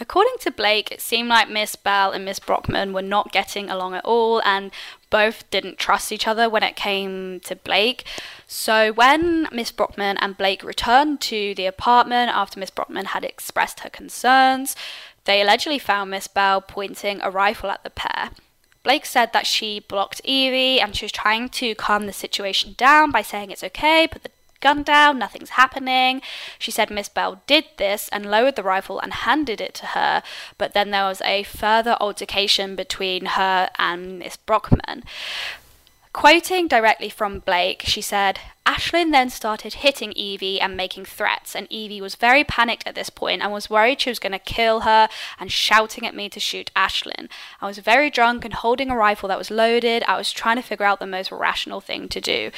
According 0.00 0.36
to 0.40 0.50
Blake, 0.50 0.90
it 0.90 1.02
seemed 1.02 1.28
like 1.28 1.50
Miss 1.50 1.76
Bell 1.76 2.10
and 2.10 2.24
Miss 2.24 2.38
Brockman 2.38 2.94
were 2.94 3.02
not 3.02 3.32
getting 3.32 3.68
along 3.68 3.94
at 3.94 4.04
all, 4.04 4.40
and 4.46 4.70
both 5.10 5.48
didn't 5.50 5.78
trust 5.78 6.10
each 6.10 6.26
other 6.26 6.48
when 6.48 6.62
it 6.62 6.74
came 6.74 7.40
to 7.40 7.54
Blake. 7.54 8.04
So 8.46 8.92
when 8.92 9.46
Miss 9.52 9.70
Brockman 9.70 10.16
and 10.16 10.38
Blake 10.38 10.64
returned 10.64 11.20
to 11.22 11.54
the 11.54 11.66
apartment 11.66 12.30
after 12.34 12.58
Miss 12.58 12.70
Brockman 12.70 13.06
had 13.06 13.24
expressed 13.24 13.80
her 13.80 13.90
concerns, 13.90 14.74
they 15.26 15.42
allegedly 15.42 15.78
found 15.78 16.10
Miss 16.10 16.26
Bell 16.26 16.62
pointing 16.62 17.20
a 17.20 17.30
rifle 17.30 17.70
at 17.70 17.84
the 17.84 17.90
pair. 17.90 18.30
Blake 18.82 19.04
said 19.04 19.34
that 19.34 19.46
she 19.46 19.80
blocked 19.80 20.22
Evie 20.24 20.80
and 20.80 20.96
she 20.96 21.04
was 21.04 21.12
trying 21.12 21.50
to 21.50 21.74
calm 21.74 22.06
the 22.06 22.14
situation 22.14 22.74
down 22.78 23.10
by 23.10 23.20
saying 23.20 23.50
it's 23.50 23.62
okay, 23.62 24.08
put 24.10 24.22
the 24.22 24.30
gun 24.60 24.82
down, 24.82 25.18
nothing's 25.18 25.50
happening. 25.50 26.22
She 26.58 26.70
said 26.70 26.90
Miss 26.90 27.08
Bell 27.08 27.42
did 27.46 27.64
this 27.76 28.08
and 28.12 28.30
lowered 28.30 28.56
the 28.56 28.62
rifle 28.62 29.00
and 29.00 29.12
handed 29.12 29.60
it 29.60 29.74
to 29.74 29.86
her, 29.86 30.22
but 30.58 30.74
then 30.74 30.90
there 30.90 31.04
was 31.04 31.22
a 31.22 31.42
further 31.42 31.96
altercation 32.00 32.76
between 32.76 33.26
her 33.26 33.70
and 33.78 34.18
Miss 34.18 34.36
Brockman. 34.36 35.04
Quoting 36.12 36.66
directly 36.66 37.08
from 37.08 37.38
Blake, 37.38 37.82
she 37.84 38.00
said, 38.00 38.40
Ashlyn 38.66 39.12
then 39.12 39.30
started 39.30 39.74
hitting 39.74 40.10
Evie 40.12 40.60
and 40.60 40.76
making 40.76 41.04
threats, 41.04 41.54
and 41.54 41.70
Evie 41.70 42.00
was 42.00 42.16
very 42.16 42.42
panicked 42.42 42.84
at 42.84 42.96
this 42.96 43.10
point 43.10 43.42
and 43.42 43.52
was 43.52 43.70
worried 43.70 44.00
she 44.00 44.10
was 44.10 44.18
going 44.18 44.32
to 44.32 44.40
kill 44.40 44.80
her 44.80 45.08
and 45.38 45.52
shouting 45.52 46.04
at 46.04 46.14
me 46.14 46.28
to 46.28 46.40
shoot 46.40 46.72
Ashlyn. 46.74 47.28
I 47.60 47.66
was 47.66 47.78
very 47.78 48.10
drunk 48.10 48.44
and 48.44 48.54
holding 48.54 48.90
a 48.90 48.96
rifle 48.96 49.28
that 49.28 49.38
was 49.38 49.52
loaded. 49.52 50.02
I 50.08 50.16
was 50.16 50.32
trying 50.32 50.56
to 50.56 50.62
figure 50.62 50.84
out 50.84 50.98
the 50.98 51.06
most 51.06 51.30
rational 51.30 51.80
thing 51.80 52.08
to 52.08 52.20
do. 52.20 52.50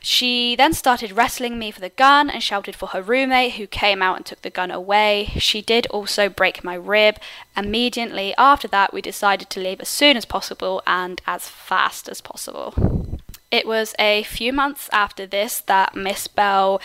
She 0.00 0.54
then 0.56 0.72
started 0.72 1.12
wrestling 1.12 1.58
me 1.58 1.70
for 1.70 1.80
the 1.80 1.88
gun 1.88 2.30
and 2.30 2.42
shouted 2.42 2.76
for 2.76 2.88
her 2.88 3.02
roommate, 3.02 3.54
who 3.54 3.66
came 3.66 4.02
out 4.02 4.16
and 4.16 4.24
took 4.24 4.42
the 4.42 4.50
gun 4.50 4.70
away. 4.70 5.32
She 5.38 5.60
did 5.60 5.86
also 5.88 6.28
break 6.28 6.62
my 6.62 6.74
rib. 6.74 7.18
Immediately 7.56 8.34
after 8.38 8.68
that, 8.68 8.92
we 8.92 9.02
decided 9.02 9.50
to 9.50 9.60
leave 9.60 9.80
as 9.80 9.88
soon 9.88 10.16
as 10.16 10.24
possible 10.24 10.82
and 10.86 11.20
as 11.26 11.48
fast 11.48 12.08
as 12.08 12.20
possible. 12.20 13.18
It 13.50 13.66
was 13.66 13.94
a 13.98 14.22
few 14.24 14.52
months 14.52 14.88
after 14.92 15.26
this 15.26 15.60
that 15.60 15.94
Miss 15.94 16.26
Bell 16.28 16.80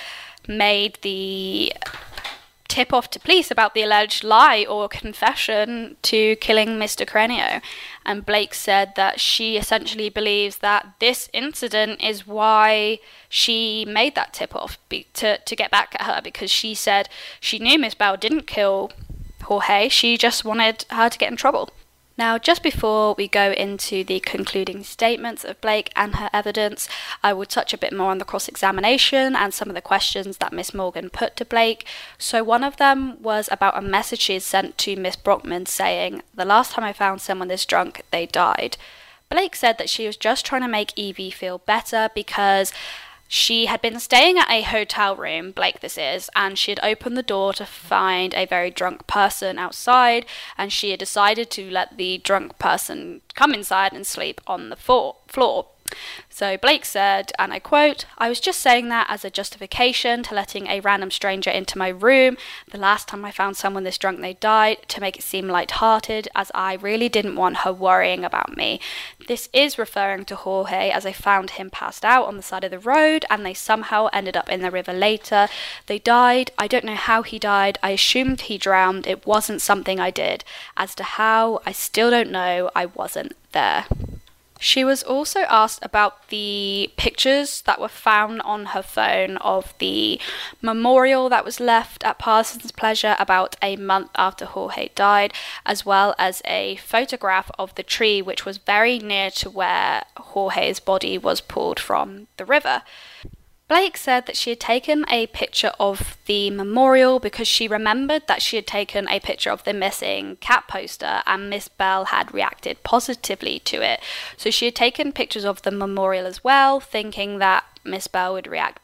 made 0.48 0.98
the 1.02 1.74
tip 2.74 2.92
off 2.92 3.08
to 3.12 3.20
police 3.20 3.52
about 3.52 3.76
the 3.76 3.84
alleged 3.84 4.24
lie 4.24 4.66
or 4.68 4.90
confession 4.90 5.96
to 6.02 6.36
killing 6.38 6.70
Mr. 6.70 7.06
Carreño. 7.06 7.62
And 8.04 8.26
Blake 8.26 8.56
said 8.56 8.94
that 8.96 9.20
she 9.20 9.58
essentially 9.58 10.10
believes 10.10 10.58
that 10.58 10.96
this 11.00 11.30
incident 11.34 12.04
is 12.04 12.26
why 12.26 12.98
she 13.30 13.86
made 13.86 14.16
that 14.16 14.34
tip 14.34 14.56
off 14.56 14.80
be- 14.90 15.06
to, 15.14 15.38
to 15.38 15.56
get 15.56 15.70
back 15.70 15.96
at 16.00 16.08
her 16.08 16.20
because 16.24 16.50
she 16.50 16.74
said 16.74 17.10
she 17.40 17.60
knew 17.60 17.78
Miss 17.78 17.94
Bell 17.94 18.18
didn't 18.18 18.48
kill 18.48 18.92
Jorge, 19.44 19.88
she 19.90 20.18
just 20.18 20.44
wanted 20.44 20.86
her 20.90 21.10
to 21.10 21.18
get 21.20 21.30
in 21.30 21.38
trouble. 21.38 21.70
Now, 22.16 22.38
just 22.38 22.62
before 22.62 23.16
we 23.16 23.28
go 23.28 23.52
into 23.54 24.04
the 24.04 24.20
concluding 24.20 24.84
statements 24.84 25.44
of 25.44 25.60
Blake 25.62 25.92
and 25.96 26.16
her 26.16 26.30
evidence, 26.32 26.88
I 27.24 27.34
will 27.34 27.46
touch 27.46 27.74
a 27.74 27.78
bit 27.78 27.92
more 27.92 28.12
on 28.12 28.20
the 28.20 28.26
cross 28.26 28.48
examination 28.48 29.36
and 29.36 29.52
some 29.52 29.68
of 29.68 29.74
the 29.74 29.82
questions 29.82 30.38
that 30.38 30.54
Miss 30.54 30.76
Morgan 30.76 31.10
put 31.10 31.36
to 31.38 31.46
Blake. 31.46 31.88
So, 32.20 32.44
one 32.44 32.64
of 32.64 32.78
them 32.78 33.22
was 33.22 33.50
about 33.52 33.78
a 33.78 33.82
message 33.82 34.22
she 34.22 34.34
had 34.34 34.44
sent 34.44 34.78
to 34.80 34.96
Miss 34.96 35.16
Brockman 35.16 35.66
saying, 35.66 36.22
The 36.36 36.46
last 36.46 36.74
time 36.74 36.86
I 36.86 36.94
found 36.94 37.20
someone 37.20 37.48
this 37.48 37.66
drunk, 37.66 38.04
they 38.12 38.28
died. 38.28 38.78
Blake 39.30 39.56
said 39.56 39.80
that 39.80 39.90
she 39.90 40.06
was 40.06 40.16
just 40.16 40.46
trying 40.46 40.62
to 40.62 40.68
make 40.68 40.96
Evie 40.96 41.32
feel 41.32 41.58
better 41.58 42.10
because 42.14 42.72
she 43.34 43.66
had 43.66 43.82
been 43.82 44.00
staying 44.00 44.38
at 44.38 44.48
a 44.48 44.62
hotel 44.62 45.16
room, 45.16 45.50
Blake 45.50 45.80
this 45.80 45.98
is, 45.98 46.30
and 46.36 46.56
she 46.56 46.70
had 46.70 46.80
opened 46.84 47.18
the 47.18 47.24
door 47.24 47.52
to 47.54 47.66
find 47.66 48.32
a 48.36 48.46
very 48.46 48.70
drunk 48.70 49.08
person 49.08 49.58
outside, 49.58 50.28
and 50.56 50.72
she 50.72 50.92
had 50.92 51.00
decided 51.00 51.50
to 51.50 51.68
let 51.72 51.98
the 51.98 52.20
drunk 52.20 52.60
person 52.60 53.22
come 53.34 53.52
inside 53.52 53.92
and 53.92 54.06
sleep 54.06 54.40
on 54.46 54.70
the 54.70 54.76
floor. 54.76 55.66
So 56.30 56.58
Blake 56.58 56.86
said, 56.86 57.32
and 57.38 57.54
I 57.54 57.60
quote, 57.60 58.06
I 58.18 58.30
was 58.30 58.40
just 58.40 58.60
saying 58.60 58.90
that 58.90 59.08
as 59.10 59.24
a 59.24 59.30
justification 59.30 60.24
to 60.24 60.36
letting 60.36 60.68
a 60.68 60.80
random 60.80 61.12
stranger 61.12 61.50
into 61.50 61.78
my 61.78 61.90
room. 61.90 62.38
The 62.72 62.78
last 62.78 63.08
time 63.08 63.24
I 63.24 63.32
found 63.32 63.56
someone 63.56 63.84
this 63.84 63.98
drunk, 63.98 64.22
they 64.22 64.34
died, 64.34 64.78
to 64.90 65.02
make 65.02 65.18
it 65.18 65.24
seem 65.24 65.48
light-hearted, 65.48 66.28
as 66.36 66.52
I 66.56 66.74
really 66.76 67.10
didn't 67.10 67.36
want 67.36 67.58
her 67.58 67.72
worrying 67.72 68.26
about 68.26 68.58
me. 68.58 68.80
This 69.28 69.50
is 69.54 69.78
referring 69.78 70.26
to 70.26 70.36
Jorge, 70.36 70.90
as 70.90 71.06
I 71.06 71.14
found 71.14 71.52
him 71.52 71.70
passed 71.70 72.04
out 72.04 72.26
on 72.26 72.38
the 72.38 72.44
side 72.44 72.64
of 72.64 72.72
the 72.72 72.80
road, 72.80 73.26
and 73.30 73.46
they 73.46 73.54
somehow 73.54 74.10
ended 74.12 74.36
up 74.36 74.50
in 74.50 74.62
the 74.62 74.72
river 74.72 74.94
later. 74.94 75.48
They 75.86 76.00
died. 76.00 76.52
I 76.58 76.68
don't 76.68 76.86
know 76.86 76.96
how 76.96 77.22
he 77.24 77.40
died. 77.40 77.78
I 77.84 77.92
assumed 77.92 78.42
he 78.42 78.58
drowned. 78.58 79.08
It 79.08 79.26
wasn't 79.26 79.62
something 79.62 80.00
I 80.00 80.12
did. 80.12 80.44
As 80.76 80.96
to 80.96 81.04
how, 81.04 81.62
I 81.66 81.72
still 81.72 82.10
don't 82.10 82.32
know. 82.32 82.72
I 82.76 82.88
wasn't 82.88 83.36
there. 83.52 83.86
She 84.60 84.84
was 84.84 85.04
also 85.04 85.42
asked 85.42 85.80
about 85.82 86.30
the 86.30 86.92
pictures 86.96 87.62
that 87.64 87.82
were 87.82 87.90
found 87.90 88.42
on 88.44 88.68
her 88.68 88.82
phone 88.82 89.38
of 89.38 89.74
the 89.80 90.22
memorial 90.62 91.28
that 91.30 91.44
was 91.44 91.60
left 91.60 92.04
at 92.06 92.18
Parsons 92.18 92.72
Pleasure 92.72 93.16
about 93.20 93.56
a 93.62 93.76
month 93.76 94.12
after 94.16 94.46
Jorge 94.46 94.90
died, 94.96 95.34
as 95.66 95.86
well 95.86 96.16
as 96.18 96.42
a 96.46 96.78
photograph 96.78 97.52
of 97.60 97.76
the 97.76 97.84
tree 97.84 98.22
which 98.22 98.46
was 98.46 98.58
very 98.58 99.00
near 99.00 99.30
to 99.32 99.50
where 99.50 100.04
Jorge's 100.18 100.80
body 100.80 101.18
was 101.18 101.42
pulled 101.42 101.80
from 101.80 102.28
the 102.38 102.46
river. 102.46 102.84
Blake 103.74 103.98
said 103.98 104.28
that 104.28 104.38
she 104.38 104.52
had 104.52 104.60
taken 104.60 105.04
a 105.10 105.26
picture 105.26 105.72
of 105.80 106.16
the 106.28 106.52
memorial 106.52 107.20
because 107.20 107.48
she 107.48 107.68
remembered 107.68 108.22
that 108.28 108.40
she 108.40 108.56
had 108.56 108.68
taken 108.68 109.08
a 109.10 109.20
picture 109.20 109.50
of 109.50 109.64
the 109.64 109.74
missing 109.74 110.36
cat 110.36 110.66
poster 110.68 111.24
and 111.26 111.50
Miss 111.50 111.70
Bell 111.70 112.06
had 112.06 112.32
reacted 112.32 112.84
positively 112.84 113.58
to 113.62 113.82
it. 113.82 114.00
So 114.38 114.52
she 114.52 114.66
had 114.66 114.76
taken 114.76 115.12
pictures 115.12 115.44
of 115.44 115.64
the 115.64 115.72
memorial 115.72 116.28
as 116.28 116.44
well, 116.44 116.80
thinking 116.80 117.40
that 117.40 117.64
Miss 117.84 118.06
Bell 118.06 118.34
would 118.34 118.46
react 118.46 118.80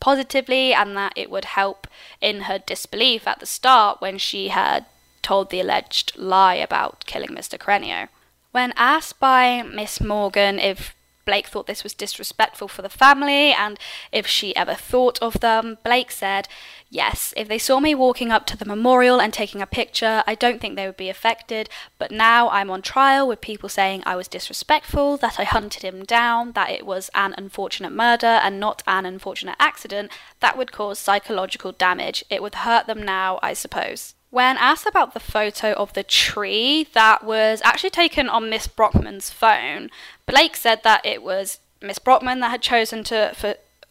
positively 0.00 0.72
and 0.72 0.96
that 0.96 1.12
it 1.14 1.30
would 1.30 1.44
help 1.44 1.86
in 2.22 2.44
her 2.44 2.58
disbelief 2.58 3.28
at 3.28 3.38
the 3.38 3.44
start 3.44 4.00
when 4.00 4.16
she 4.16 4.48
had 4.48 4.86
told 5.20 5.50
the 5.50 5.60
alleged 5.60 6.16
lie 6.16 6.54
about 6.54 7.04
killing 7.04 7.36
Mr. 7.36 7.58
Carreño. 7.58 8.08
When 8.50 8.72
asked 8.78 9.20
by 9.20 9.60
Miss 9.60 10.00
Morgan 10.00 10.58
if 10.58 10.94
Blake 11.24 11.46
thought 11.46 11.66
this 11.66 11.82
was 11.82 11.94
disrespectful 11.94 12.68
for 12.68 12.82
the 12.82 12.88
family 12.88 13.52
and 13.52 13.78
if 14.10 14.26
she 14.26 14.54
ever 14.56 14.74
thought 14.74 15.18
of 15.22 15.40
them. 15.40 15.78
Blake 15.84 16.10
said, 16.10 16.48
Yes, 16.90 17.32
if 17.36 17.48
they 17.48 17.58
saw 17.58 17.80
me 17.80 17.94
walking 17.94 18.30
up 18.30 18.44
to 18.46 18.56
the 18.56 18.66
memorial 18.66 19.20
and 19.20 19.32
taking 19.32 19.62
a 19.62 19.66
picture, 19.66 20.22
I 20.26 20.34
don't 20.34 20.60
think 20.60 20.76
they 20.76 20.86
would 20.86 20.96
be 20.96 21.08
affected. 21.08 21.70
But 21.98 22.10
now 22.10 22.50
I'm 22.50 22.70
on 22.70 22.82
trial 22.82 23.26
with 23.26 23.40
people 23.40 23.68
saying 23.68 24.02
I 24.04 24.16
was 24.16 24.28
disrespectful, 24.28 25.16
that 25.18 25.40
I 25.40 25.44
hunted 25.44 25.82
him 25.82 26.04
down, 26.04 26.52
that 26.52 26.70
it 26.70 26.84
was 26.84 27.10
an 27.14 27.34
unfortunate 27.38 27.92
murder 27.92 28.26
and 28.26 28.60
not 28.60 28.82
an 28.86 29.06
unfortunate 29.06 29.56
accident. 29.58 30.10
That 30.40 30.58
would 30.58 30.72
cause 30.72 30.98
psychological 30.98 31.72
damage. 31.72 32.24
It 32.28 32.42
would 32.42 32.56
hurt 32.56 32.86
them 32.86 33.02
now, 33.02 33.38
I 33.42 33.54
suppose. 33.54 34.14
When 34.32 34.56
asked 34.56 34.86
about 34.86 35.12
the 35.12 35.20
photo 35.20 35.74
of 35.74 35.92
the 35.92 36.02
tree 36.02 36.88
that 36.94 37.22
was 37.22 37.60
actually 37.62 37.90
taken 37.90 38.30
on 38.30 38.48
Miss 38.48 38.66
Brockman's 38.66 39.28
phone, 39.28 39.90
Blake 40.24 40.56
said 40.56 40.82
that 40.84 41.04
it 41.04 41.22
was 41.22 41.60
Miss 41.82 41.98
Brockman 41.98 42.40
that 42.40 42.50
had 42.50 42.62
chosen 42.62 43.04
to 43.04 43.34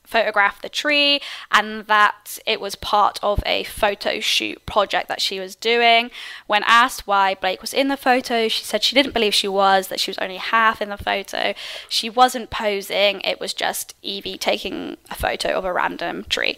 photograph 0.04 0.60
the 0.60 0.68
tree 0.68 1.22
and 1.52 1.86
that 1.86 2.40
it 2.48 2.60
was 2.60 2.74
part 2.74 3.20
of 3.22 3.44
a 3.46 3.66
photo 3.66 4.20
shoot 4.20 4.66
project 4.66 5.10
that 5.10 5.22
she 5.22 5.40
was 5.40 5.54
doing. 5.54 6.10
When 6.48 6.64
asked 6.66 7.06
why 7.06 7.36
Blake 7.36 7.62
was 7.62 7.72
in 7.72 7.90
the 7.90 7.96
photo, 7.96 8.48
she 8.48 8.64
said 8.64 8.82
she 8.82 8.96
didn't 8.96 9.14
believe 9.14 9.36
she 9.36 9.48
was, 9.48 9.90
that 9.90 10.00
she 10.00 10.10
was 10.10 10.18
only 10.18 10.38
half 10.38 10.82
in 10.82 10.90
the 10.90 10.98
photo. 10.98 11.54
She 11.88 12.10
wasn't 12.10 12.50
posing, 12.50 13.22
it 13.22 13.40
was 13.40 13.54
just 13.54 13.94
Evie 14.02 14.40
taking 14.40 14.98
a 15.12 15.14
photo 15.14 15.50
of 15.50 15.66
a 15.66 15.72
random 15.72 16.24
tree. 16.24 16.58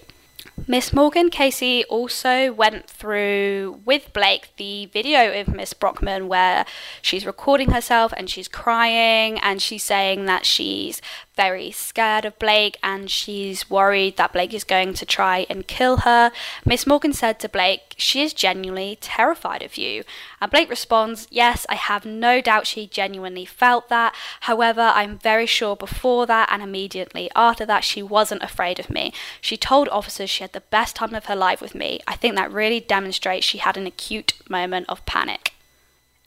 Miss 0.66 0.94
Morgan 0.94 1.30
KC 1.30 1.84
also 1.90 2.54
went 2.54 2.90
through 2.90 3.82
with 3.84 4.14
Blake 4.14 4.56
the 4.56 4.86
video 4.86 5.38
of 5.42 5.50
Miss 5.50 5.74
Brockman 5.74 6.30
where 6.30 6.66
she's 7.02 7.26
recording 7.26 7.72
herself 7.72 8.14
and 8.16 8.30
she's 8.30 8.48
crying 8.48 9.40
and 9.40 9.62
she's 9.62 9.84
saying 9.84 10.24
that 10.26 10.46
she's 10.46 11.02
very 11.36 11.72
scared 11.72 12.26
of 12.26 12.38
Blake 12.40 12.78
and 12.84 13.10
she's 13.10 13.70
worried 13.70 14.18
that 14.18 14.34
Blake 14.34 14.54
is 14.54 14.64
going 14.64 14.94
to 14.94 15.06
try 15.06 15.46
and 15.50 15.68
kill 15.68 15.98
her. 15.98 16.32
Miss 16.66 16.86
Morgan 16.86 17.14
said 17.14 17.40
to 17.40 17.50
Blake, 17.50 17.96
She 17.98 18.22
is 18.22 18.34
genuinely 18.34 18.98
terrified 19.02 19.64
of 19.64 19.78
you. 19.78 20.04
And 20.42 20.52
Blake 20.52 20.70
responds, 20.70 21.28
Yes, 21.32 21.66
I 21.70 21.76
have 21.76 22.06
no 22.06 22.42
doubt 22.42 22.68
she 22.68 22.88
genuinely 22.88 23.46
felt 23.46 23.90
that. 23.90 24.16
However, 24.42 24.92
I'm 24.94 25.18
very 25.18 25.46
sure 25.46 25.76
before 25.76 26.26
that 26.28 26.50
and 26.52 26.62
immediately 26.62 27.30
after 27.36 27.66
that, 27.66 27.84
she 27.84 28.04
wasn't 28.04 28.44
afraid 28.44 28.80
of 28.80 28.90
me. 28.90 29.14
She 29.42 29.58
told 29.58 29.90
officers 29.90 30.30
she 30.30 30.44
had 30.44 30.54
the 30.54 30.62
best 30.62 30.96
time 30.96 31.16
of 31.16 31.26
her 31.26 31.36
life 31.36 31.62
with 31.62 31.76
me. 31.76 32.00
I 32.08 32.16
think 32.16 32.36
that 32.36 32.52
really 32.52 32.80
demonstrates 32.80 33.46
she 33.46 33.58
had 33.58 33.78
an 33.78 33.88
acute 33.88 34.34
moment 34.50 34.86
of 34.90 35.06
panic. 35.06 35.54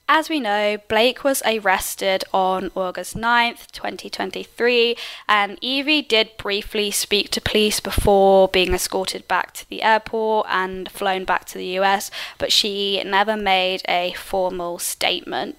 As 0.09 0.29
we 0.29 0.39
know, 0.39 0.79
Blake 0.87 1.25
was 1.25 1.43
arrested 1.45 2.23
on 2.33 2.71
August 2.77 3.17
9th, 3.17 3.73
2023, 3.73 4.97
and 5.29 5.59
Evie 5.61 6.01
did 6.01 6.37
briefly 6.37 6.93
speak 6.93 7.31
to 7.31 7.41
police 7.41 7.81
before 7.81 8.47
being 8.47 8.73
escorted 8.73 9.27
back 9.27 9.53
to 9.55 9.69
the 9.69 9.83
airport 9.83 10.47
and 10.49 10.89
flown 10.93 11.25
back 11.25 11.45
to 11.47 11.59
the 11.59 11.79
US, 11.81 12.13
but 12.39 12.53
she 12.53 13.03
never 13.05 13.37
made 13.37 13.83
a 13.89 14.13
formal 14.13 14.79
statement 14.79 15.57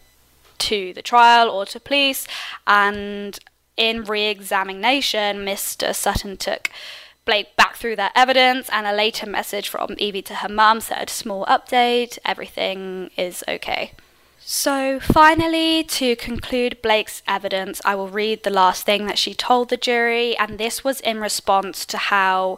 to 0.60 0.94
the 0.94 1.02
trial 1.02 1.50
or 1.50 1.66
to 1.66 1.80
police. 1.82 2.26
And 2.66 3.38
in 3.76 4.06
re 4.06 4.28
examination, 4.28 5.46
Mr. 5.46 5.94
Sutton 5.94 6.38
took 6.38 6.70
Blake 7.26 7.54
back 7.58 7.76
through 7.76 7.98
their 7.98 8.12
evidence, 8.16 8.70
and 8.72 8.88
a 8.88 8.96
later 8.96 9.30
message 9.30 9.68
from 9.68 9.96
Evie 9.98 10.22
to 10.22 10.36
her 10.36 10.48
mum 10.48 10.80
said, 10.80 11.10
Small 11.10 11.46
update, 11.48 12.18
everything 12.24 13.12
is 13.18 13.44
okay. 13.50 13.92
So, 14.50 15.02
finally, 15.02 15.84
to 15.84 16.16
conclude 16.16 16.82
Blake's 16.82 17.22
evidence, 17.28 17.82
I 17.84 17.96
will 17.96 18.08
read 18.08 18.44
the 18.44 18.50
last 18.50 18.86
thing 18.86 19.06
that 19.06 19.18
she 19.18 19.34
told 19.34 19.68
the 19.68 19.76
jury, 19.76 20.38
and 20.38 20.58
this 20.58 20.86
was 20.86 21.02
in 21.02 21.20
response 21.20 21.86
to 21.88 21.98
how 21.98 22.58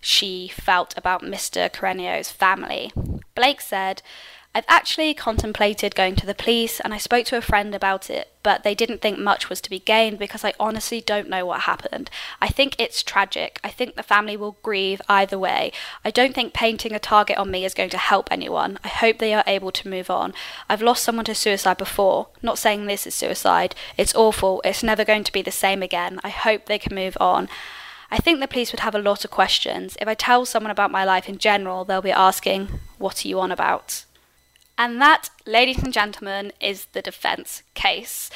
she 0.00 0.48
felt 0.48 0.92
about 0.98 1.22
Mr. 1.22 1.70
Carreño's 1.70 2.32
family. 2.32 2.90
Blake 3.36 3.60
said, 3.60 4.02
I've 4.52 4.64
actually 4.66 5.14
contemplated 5.14 5.94
going 5.94 6.16
to 6.16 6.26
the 6.26 6.34
police 6.34 6.80
and 6.80 6.92
I 6.92 6.98
spoke 6.98 7.24
to 7.26 7.36
a 7.36 7.40
friend 7.40 7.72
about 7.72 8.10
it, 8.10 8.32
but 8.42 8.64
they 8.64 8.74
didn't 8.74 9.00
think 9.00 9.16
much 9.16 9.48
was 9.48 9.60
to 9.60 9.70
be 9.70 9.78
gained 9.78 10.18
because 10.18 10.44
I 10.44 10.54
honestly 10.58 11.00
don't 11.00 11.28
know 11.28 11.46
what 11.46 11.62
happened. 11.62 12.10
I 12.42 12.48
think 12.48 12.74
it's 12.76 13.04
tragic. 13.04 13.60
I 13.62 13.68
think 13.68 13.94
the 13.94 14.02
family 14.02 14.36
will 14.36 14.56
grieve 14.64 15.00
either 15.08 15.38
way. 15.38 15.70
I 16.04 16.10
don't 16.10 16.34
think 16.34 16.52
painting 16.52 16.92
a 16.92 16.98
target 16.98 17.38
on 17.38 17.52
me 17.52 17.64
is 17.64 17.74
going 17.74 17.90
to 17.90 17.98
help 17.98 18.26
anyone. 18.32 18.80
I 18.82 18.88
hope 18.88 19.18
they 19.18 19.34
are 19.34 19.44
able 19.46 19.70
to 19.70 19.88
move 19.88 20.10
on. 20.10 20.34
I've 20.68 20.82
lost 20.82 21.04
someone 21.04 21.26
to 21.26 21.34
suicide 21.34 21.76
before. 21.76 22.26
Not 22.42 22.58
saying 22.58 22.86
this 22.86 23.06
is 23.06 23.14
suicide. 23.14 23.76
It's 23.96 24.16
awful. 24.16 24.62
It's 24.64 24.82
never 24.82 25.04
going 25.04 25.22
to 25.22 25.32
be 25.32 25.42
the 25.42 25.52
same 25.52 25.80
again. 25.80 26.18
I 26.24 26.30
hope 26.30 26.66
they 26.66 26.80
can 26.80 26.96
move 26.96 27.16
on. 27.20 27.48
I 28.10 28.18
think 28.18 28.40
the 28.40 28.48
police 28.48 28.72
would 28.72 28.80
have 28.80 28.96
a 28.96 28.98
lot 28.98 29.24
of 29.24 29.30
questions. 29.30 29.96
If 30.00 30.08
I 30.08 30.14
tell 30.14 30.44
someone 30.44 30.72
about 30.72 30.90
my 30.90 31.04
life 31.04 31.28
in 31.28 31.38
general, 31.38 31.84
they'll 31.84 32.02
be 32.02 32.10
asking, 32.10 32.80
What 32.98 33.24
are 33.24 33.28
you 33.28 33.38
on 33.38 33.52
about? 33.52 34.06
And 34.80 34.98
that, 35.02 35.28
ladies 35.44 35.82
and 35.82 35.92
gentlemen, 35.92 36.52
is 36.58 36.86
the 36.86 37.02
defence 37.02 37.62
case. 37.74 38.30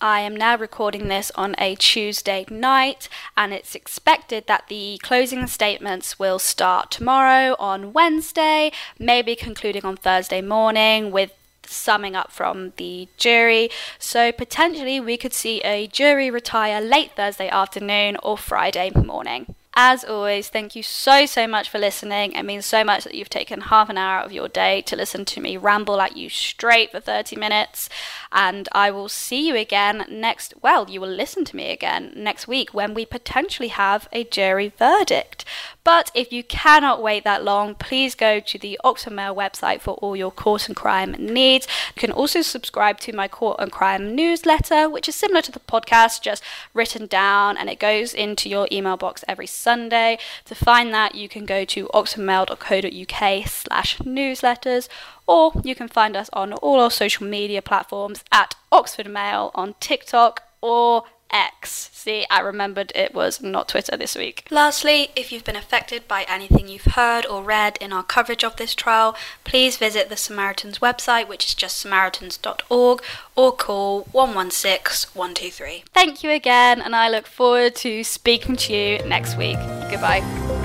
I 0.00 0.20
am 0.20 0.34
now 0.34 0.56
recording 0.56 1.08
this 1.08 1.30
on 1.34 1.54
a 1.58 1.74
Tuesday 1.74 2.46
night, 2.48 3.10
and 3.36 3.52
it's 3.52 3.74
expected 3.74 4.46
that 4.46 4.68
the 4.68 4.98
closing 5.02 5.46
statements 5.46 6.18
will 6.18 6.38
start 6.38 6.90
tomorrow 6.90 7.54
on 7.58 7.92
Wednesday, 7.92 8.72
maybe 8.98 9.36
concluding 9.36 9.84
on 9.84 9.98
Thursday 9.98 10.40
morning 10.40 11.10
with 11.10 11.32
summing 11.66 12.16
up 12.16 12.32
from 12.32 12.72
the 12.78 13.06
jury. 13.18 13.68
So 13.98 14.32
potentially 14.32 15.00
we 15.00 15.18
could 15.18 15.34
see 15.34 15.60
a 15.60 15.86
jury 15.86 16.30
retire 16.30 16.80
late 16.80 17.10
Thursday 17.14 17.50
afternoon 17.50 18.16
or 18.22 18.38
Friday 18.38 18.90
morning. 18.90 19.54
As 19.76 20.04
always, 20.04 20.48
thank 20.48 20.76
you 20.76 20.84
so, 20.84 21.26
so 21.26 21.48
much 21.48 21.68
for 21.68 21.80
listening. 21.80 22.32
It 22.32 22.44
means 22.44 22.64
so 22.64 22.84
much 22.84 23.02
that 23.02 23.14
you've 23.16 23.28
taken 23.28 23.60
half 23.60 23.90
an 23.90 23.98
hour 23.98 24.20
of 24.20 24.30
your 24.32 24.46
day 24.46 24.82
to 24.82 24.94
listen 24.94 25.24
to 25.24 25.40
me 25.40 25.56
ramble 25.56 26.00
at 26.00 26.16
you 26.16 26.28
straight 26.28 26.92
for 26.92 27.00
30 27.00 27.34
minutes. 27.34 27.88
And 28.30 28.68
I 28.70 28.92
will 28.92 29.08
see 29.08 29.48
you 29.48 29.56
again 29.56 30.04
next, 30.08 30.54
well, 30.62 30.88
you 30.88 31.00
will 31.00 31.08
listen 31.08 31.44
to 31.46 31.56
me 31.56 31.70
again 31.70 32.12
next 32.14 32.46
week 32.46 32.72
when 32.72 32.94
we 32.94 33.04
potentially 33.04 33.68
have 33.68 34.08
a 34.12 34.22
jury 34.22 34.72
verdict. 34.78 35.44
But 35.82 36.10
if 36.14 36.32
you 36.32 36.42
cannot 36.42 37.02
wait 37.02 37.24
that 37.24 37.44
long, 37.44 37.74
please 37.74 38.14
go 38.14 38.40
to 38.40 38.58
the 38.58 38.80
Oxford 38.82 39.12
Mail 39.12 39.34
website 39.34 39.82
for 39.82 39.94
all 39.96 40.16
your 40.16 40.30
court 40.30 40.66
and 40.66 40.74
crime 40.74 41.12
needs. 41.18 41.66
You 41.94 42.00
can 42.00 42.12
also 42.12 42.42
subscribe 42.42 43.00
to 43.00 43.12
my 43.12 43.28
court 43.28 43.58
and 43.60 43.70
crime 43.70 44.14
newsletter, 44.14 44.88
which 44.88 45.08
is 45.08 45.14
similar 45.14 45.42
to 45.42 45.52
the 45.52 45.60
podcast, 45.60 46.22
just 46.22 46.42
written 46.72 47.06
down, 47.06 47.56
and 47.58 47.68
it 47.68 47.78
goes 47.78 48.14
into 48.14 48.48
your 48.48 48.66
email 48.72 48.96
box 48.96 49.24
every 49.28 49.46
Sunday. 49.64 50.18
To 50.44 50.54
find 50.54 50.92
that, 50.92 51.14
you 51.14 51.28
can 51.28 51.44
go 51.46 51.64
to 51.64 51.88
oxfordmail.co.uk 51.88 53.48
slash 53.48 53.98
newsletters, 53.98 54.88
or 55.26 55.52
you 55.64 55.74
can 55.74 55.88
find 55.88 56.14
us 56.16 56.30
on 56.32 56.52
all 56.52 56.80
our 56.80 56.90
social 56.90 57.26
media 57.26 57.62
platforms 57.62 58.22
at 58.30 58.54
Oxford 58.70 59.10
Mail 59.10 59.50
on 59.54 59.74
TikTok 59.80 60.42
or 60.60 61.04
X. 61.30 61.90
See, 61.92 62.26
I 62.30 62.40
remembered 62.40 62.92
it 62.94 63.14
was 63.14 63.42
not 63.42 63.68
Twitter 63.68 63.96
this 63.96 64.14
week. 64.16 64.46
Lastly, 64.50 65.08
if 65.16 65.32
you've 65.32 65.44
been 65.44 65.56
affected 65.56 66.06
by 66.06 66.24
anything 66.28 66.68
you've 66.68 66.94
heard 66.94 67.26
or 67.26 67.42
read 67.42 67.78
in 67.80 67.92
our 67.92 68.02
coverage 68.02 68.44
of 68.44 68.56
this 68.56 68.74
trial, 68.74 69.16
please 69.42 69.76
visit 69.76 70.08
the 70.08 70.16
Samaritans 70.16 70.78
website, 70.78 71.28
which 71.28 71.46
is 71.46 71.54
just 71.54 71.78
samaritans.org, 71.78 73.02
or 73.36 73.52
call 73.52 74.02
116 74.12 75.10
123. 75.14 75.84
Thank 75.92 76.22
you 76.22 76.30
again, 76.30 76.80
and 76.80 76.94
I 76.94 77.08
look 77.08 77.26
forward 77.26 77.74
to 77.76 78.04
speaking 78.04 78.56
to 78.56 78.72
you 78.74 78.98
next 79.06 79.36
week. 79.36 79.58
Goodbye. 79.90 80.63